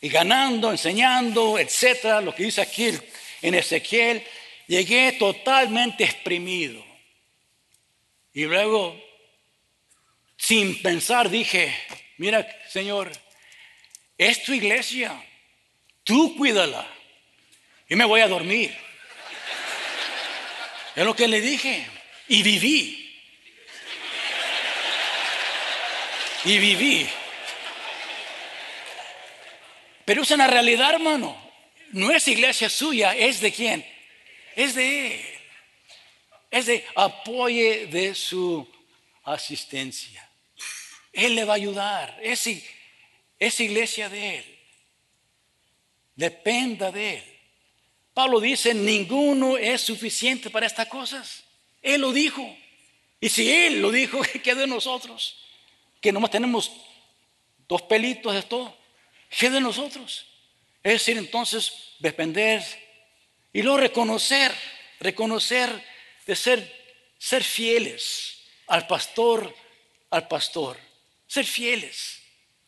[0.00, 2.90] y ganando, enseñando, etcétera, lo que dice aquí
[3.42, 4.24] en Ezequiel,
[4.66, 6.84] llegué totalmente exprimido.
[8.32, 9.00] Y luego,
[10.36, 11.74] sin pensar, dije,
[12.18, 13.12] mira, Señor,
[14.18, 15.22] es tu iglesia,
[16.04, 16.86] tú cuídala
[17.88, 18.76] y me voy a dormir.
[20.94, 21.86] Es lo que le dije
[22.28, 23.02] y viví.
[26.44, 27.08] Y viví.
[30.06, 31.36] Pero es una realidad, hermano.
[31.92, 33.86] No es iglesia suya, es de quién?
[34.54, 35.26] Es de Él.
[36.50, 38.66] Es de apoye de su
[39.24, 40.26] asistencia.
[41.12, 42.18] Él le va a ayudar.
[42.22, 42.48] Es,
[43.38, 44.58] es iglesia de Él.
[46.14, 47.24] Dependa de Él.
[48.14, 51.44] Pablo dice, ninguno es suficiente para estas cosas.
[51.82, 52.56] Él lo dijo.
[53.20, 55.38] Y si Él lo dijo, ¿qué de nosotros?
[56.00, 56.72] Que nomás tenemos
[57.68, 58.76] dos pelitos de todo.
[59.28, 60.26] ¿Qué de nosotros?
[60.82, 62.64] Es decir, entonces, depender
[63.52, 64.54] y luego reconocer,
[65.00, 65.84] reconocer
[66.26, 66.86] de ser,
[67.18, 69.54] ser fieles al pastor,
[70.10, 70.78] al pastor,
[71.26, 72.25] ser fieles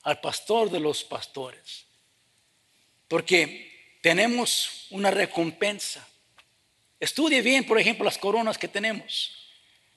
[0.09, 1.85] al pastor de los pastores.
[3.09, 6.07] Porque tenemos una recompensa.
[6.99, 9.37] Estudie bien, por ejemplo, las coronas que tenemos.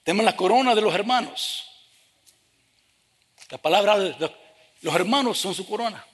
[0.04, 1.66] Tenemos la corona de los hermanos.
[3.48, 4.30] La palabra de
[4.82, 6.04] los hermanos son su corona.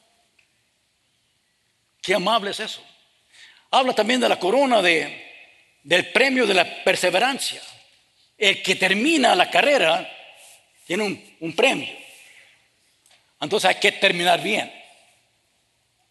[2.01, 2.81] Qué amable es eso.
[3.69, 5.27] Habla también de la corona de,
[5.83, 7.61] del premio de la perseverancia.
[8.37, 10.09] El que termina la carrera
[10.87, 12.08] tiene un, un premio.
[13.41, 14.73] Entonces hay que terminar bien.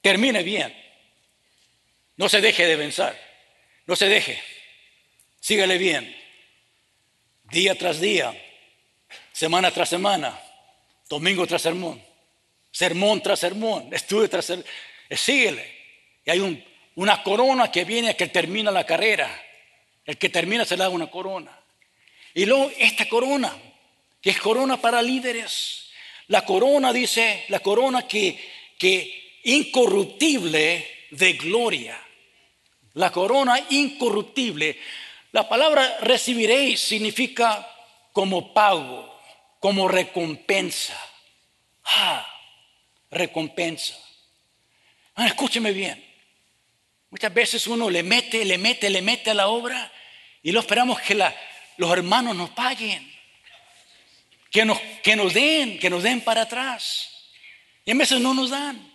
[0.01, 0.75] Termine bien.
[2.15, 3.17] No se deje de vencer.
[3.85, 4.41] No se deje.
[5.39, 6.15] Sígale bien.
[7.43, 8.35] Día tras día.
[9.31, 10.39] Semana tras semana.
[11.09, 12.01] Domingo tras sermón.
[12.71, 13.89] Sermón tras sermón.
[13.93, 14.65] Estudio tras sermón.
[15.11, 15.75] Síguele.
[16.25, 16.63] Y hay
[16.95, 19.29] una corona que viene que termina la carrera.
[20.05, 21.57] El que termina se le da una corona.
[22.33, 23.55] Y luego esta corona,
[24.21, 25.86] que es corona para líderes.
[26.27, 28.37] La corona dice, la corona que,
[28.77, 32.01] que incorruptible de gloria.
[32.93, 34.77] La corona incorruptible.
[35.31, 37.67] La palabra recibiréis significa
[38.11, 39.19] como pago,
[39.59, 40.99] como recompensa.
[41.85, 42.25] Ah,
[43.11, 43.95] recompensa.
[45.15, 46.03] Ah, escúcheme bien.
[47.09, 49.91] Muchas veces uno le mete, le mete, le mete a la obra
[50.43, 51.15] y lo esperamos que
[51.77, 53.09] los hermanos nos paguen,
[54.51, 57.09] que nos, que nos den, que nos den para atrás.
[57.85, 58.93] Y a veces no nos dan.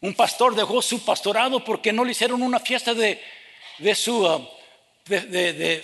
[0.00, 3.22] Un pastor dejó su pastorado porque no le hicieron una fiesta de,
[3.78, 4.48] de su uh,
[5.06, 5.82] de,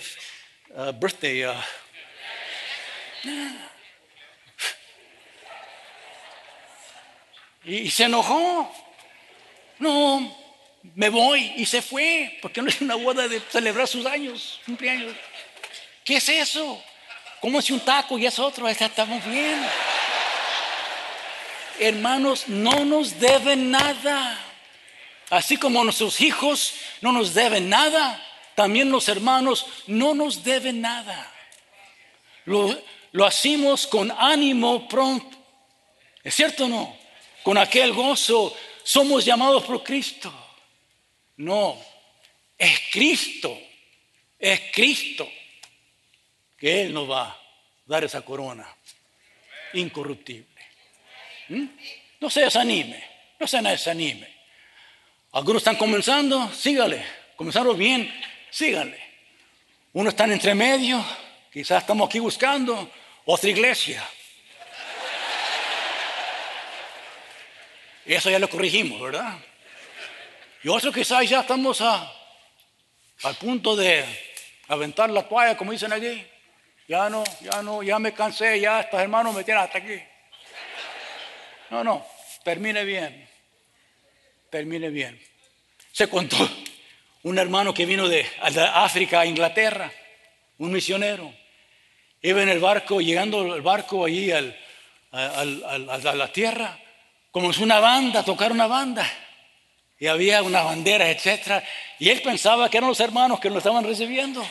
[0.69, 1.45] uh, birthday.
[1.45, 1.53] Uh.
[7.65, 8.71] y se enojó.
[9.79, 10.37] No,
[10.93, 15.13] me voy y se fue, porque no es una boda de celebrar sus años, cumpleaños.
[16.03, 16.81] ¿Qué es eso?
[17.45, 18.67] ¿Cómo si un taco y es otro?
[18.67, 19.63] Estamos bien.
[21.79, 24.43] Hermanos, no nos deben nada.
[25.29, 28.19] Así como nuestros hijos no nos deben nada,
[28.55, 31.31] también los hermanos no nos deben nada.
[32.45, 32.75] Lo,
[33.11, 35.37] lo hacemos con ánimo pronto.
[36.23, 36.97] ¿Es cierto o no?
[37.43, 40.33] Con aquel gozo somos llamados por Cristo.
[41.37, 41.77] No,
[42.57, 43.55] es Cristo,
[44.39, 45.29] es Cristo
[46.57, 47.41] que Él nos va a
[47.85, 48.67] dar esa corona
[49.73, 50.61] incorruptible.
[51.49, 51.65] ¿Mm?
[52.19, 53.03] No se desanime,
[53.39, 54.35] no se desanime.
[55.33, 57.05] Algunos están comenzando, sígale.
[57.35, 58.11] Comenzaron bien,
[58.49, 58.99] síganle.
[59.93, 61.05] Uno está en entre medio,
[61.51, 62.89] quizás estamos aquí buscando
[63.25, 64.07] otra iglesia.
[68.05, 69.37] Eso ya lo corregimos, ¿verdad?
[70.63, 72.11] Y otros quizás ya estamos a,
[73.23, 74.05] al punto de
[74.67, 76.25] aventar la toalla, como dicen aquí.
[76.87, 79.99] Ya no, ya no, ya me cansé, ya estos hermanos me tienen hasta aquí.
[81.71, 82.05] No, no,
[82.43, 83.27] termine bien.
[84.51, 85.19] Termine bien.
[85.91, 86.37] Se contó
[87.23, 88.25] un hermano que vino de,
[88.73, 89.91] África a Inglaterra,
[90.59, 91.33] un misionero.
[92.21, 94.55] Iba en el barco, llegando el barco allí al,
[95.11, 96.77] a la tierra,
[97.31, 99.09] como es una banda, tocar una banda.
[99.97, 101.63] Y había una bandera, etc.
[101.97, 104.45] Y él pensaba que eran los hermanos que lo estaban recibiendo.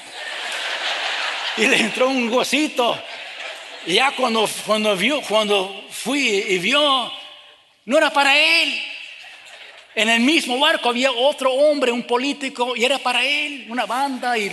[1.56, 3.00] Y le entró un gocito.
[3.86, 7.12] Y ya cuando, cuando, vio, cuando fui y vio,
[7.84, 8.82] no era para él.
[9.94, 14.36] En el mismo barco había otro hombre, un político, y era para él, una banda.
[14.36, 14.50] Y,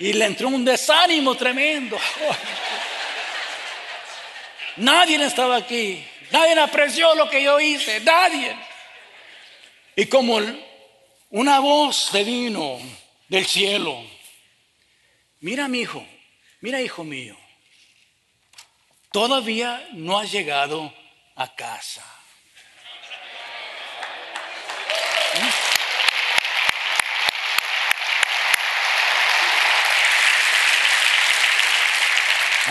[0.00, 1.96] y le entró un desánimo tremendo.
[4.76, 6.04] Nadie estaba aquí.
[6.30, 8.00] Nadie apreció lo que yo hice.
[8.00, 8.54] Nadie.
[9.94, 10.40] Y como
[11.30, 12.78] una voz de vino
[13.28, 14.02] del cielo,
[15.42, 16.06] mira mi hijo,
[16.60, 17.36] mira hijo mío,
[19.10, 20.94] todavía no has llegado
[21.36, 22.04] a casa.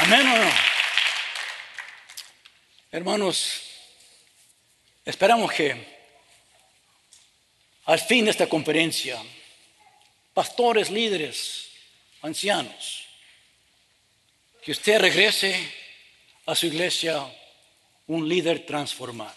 [0.04, 0.52] Amén.
[2.92, 3.62] Hermanos,
[5.06, 6.02] esperamos que
[7.86, 9.22] al fin de esta conferencia,
[10.34, 11.71] pastores, líderes,
[12.22, 13.06] ancianos,
[14.64, 15.56] que usted regrese
[16.46, 17.26] a su iglesia
[18.08, 19.36] un líder transformado.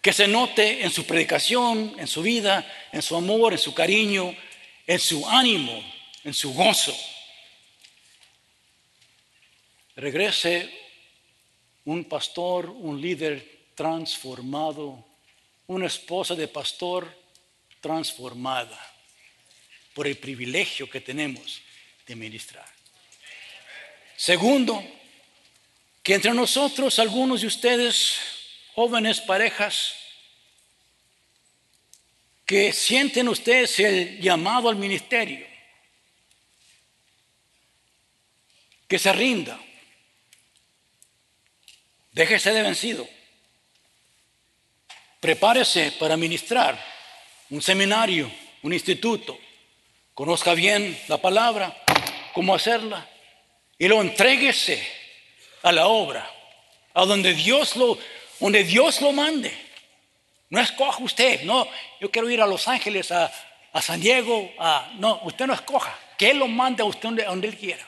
[0.00, 4.36] Que se note en su predicación, en su vida, en su amor, en su cariño,
[4.86, 5.82] en su ánimo,
[6.24, 6.94] en su gozo.
[9.96, 10.70] Regrese
[11.84, 15.04] un pastor, un líder transformado
[15.66, 17.08] una esposa de pastor
[17.80, 18.78] transformada
[19.94, 21.62] por el privilegio que tenemos
[22.06, 22.68] de ministrar.
[24.16, 24.84] Segundo,
[26.02, 28.18] que entre nosotros, algunos de ustedes,
[28.74, 29.94] jóvenes parejas,
[32.44, 35.46] que sienten ustedes el llamado al ministerio,
[38.86, 39.58] que se rinda,
[42.12, 43.08] déjese de vencido
[45.24, 46.78] prepárese para ministrar
[47.48, 48.30] un seminario,
[48.60, 49.38] un instituto,
[50.14, 51.76] conozca bien la palabra,
[52.32, 53.08] cómo hacerla,
[53.78, 54.86] y lo entréguese
[55.62, 56.28] a la obra,
[56.94, 57.98] a donde Dios lo,
[58.40, 59.52] donde Dios lo mande.
[60.50, 61.68] No escoja usted, no,
[62.00, 63.30] yo quiero ir a Los Ángeles, a,
[63.82, 67.48] San Diego, a, no, usted no escoja, que Él lo mande a usted donde, donde
[67.48, 67.84] Él quiera.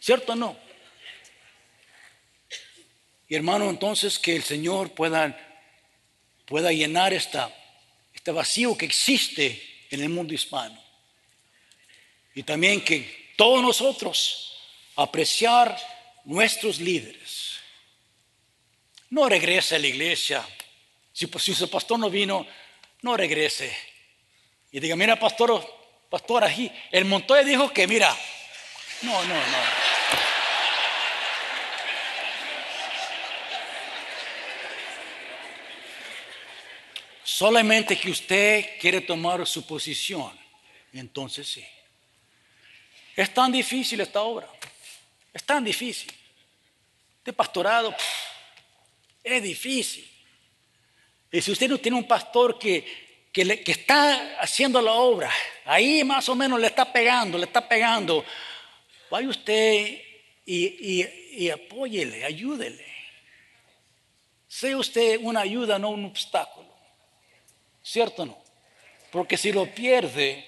[0.00, 0.56] ¿Cierto o no?
[3.28, 5.36] Y hermano, entonces que el Señor pueda
[6.48, 7.54] pueda llenar esta,
[8.14, 10.82] este vacío que existe en el mundo hispano.
[12.38, 14.56] Y también que todos nosotros
[14.94, 15.76] apreciar
[16.24, 17.58] nuestros líderes.
[19.10, 20.48] No regrese a la iglesia.
[21.12, 22.46] Si, si su pastor no vino,
[23.02, 23.76] no regrese.
[24.70, 25.68] Y diga, mira, pastor,
[26.08, 28.16] pastor, aquí, el Montoya dijo que, mira,
[29.02, 29.58] no, no, no.
[37.24, 40.38] Solamente que usted quiere tomar su posición,
[40.92, 41.66] entonces sí.
[43.18, 44.48] Es tan difícil esta obra,
[45.34, 46.08] es tan difícil.
[47.16, 47.92] Este pastorado
[49.24, 50.08] es difícil.
[51.32, 55.32] Y si usted no tiene un pastor que, que, está haciendo la obra,
[55.64, 58.24] ahí más o menos le está pegando, le está pegando,
[59.10, 60.00] vaya usted
[60.46, 62.86] y, y apóyele, ayúdele.
[64.46, 66.72] Sea usted una ayuda, no un obstáculo.
[67.82, 68.38] ¿Cierto o no?
[69.10, 70.46] Porque si lo pierde,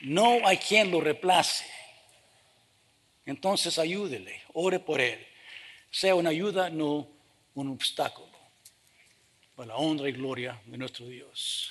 [0.00, 1.77] no hay quien lo reemplace.
[3.28, 5.18] Entonces ayúdele, ore por él.
[5.90, 7.06] Sea una ayuda, no
[7.54, 8.32] un obstáculo.
[9.54, 11.70] Para la honra y gloria de nuestro Dios.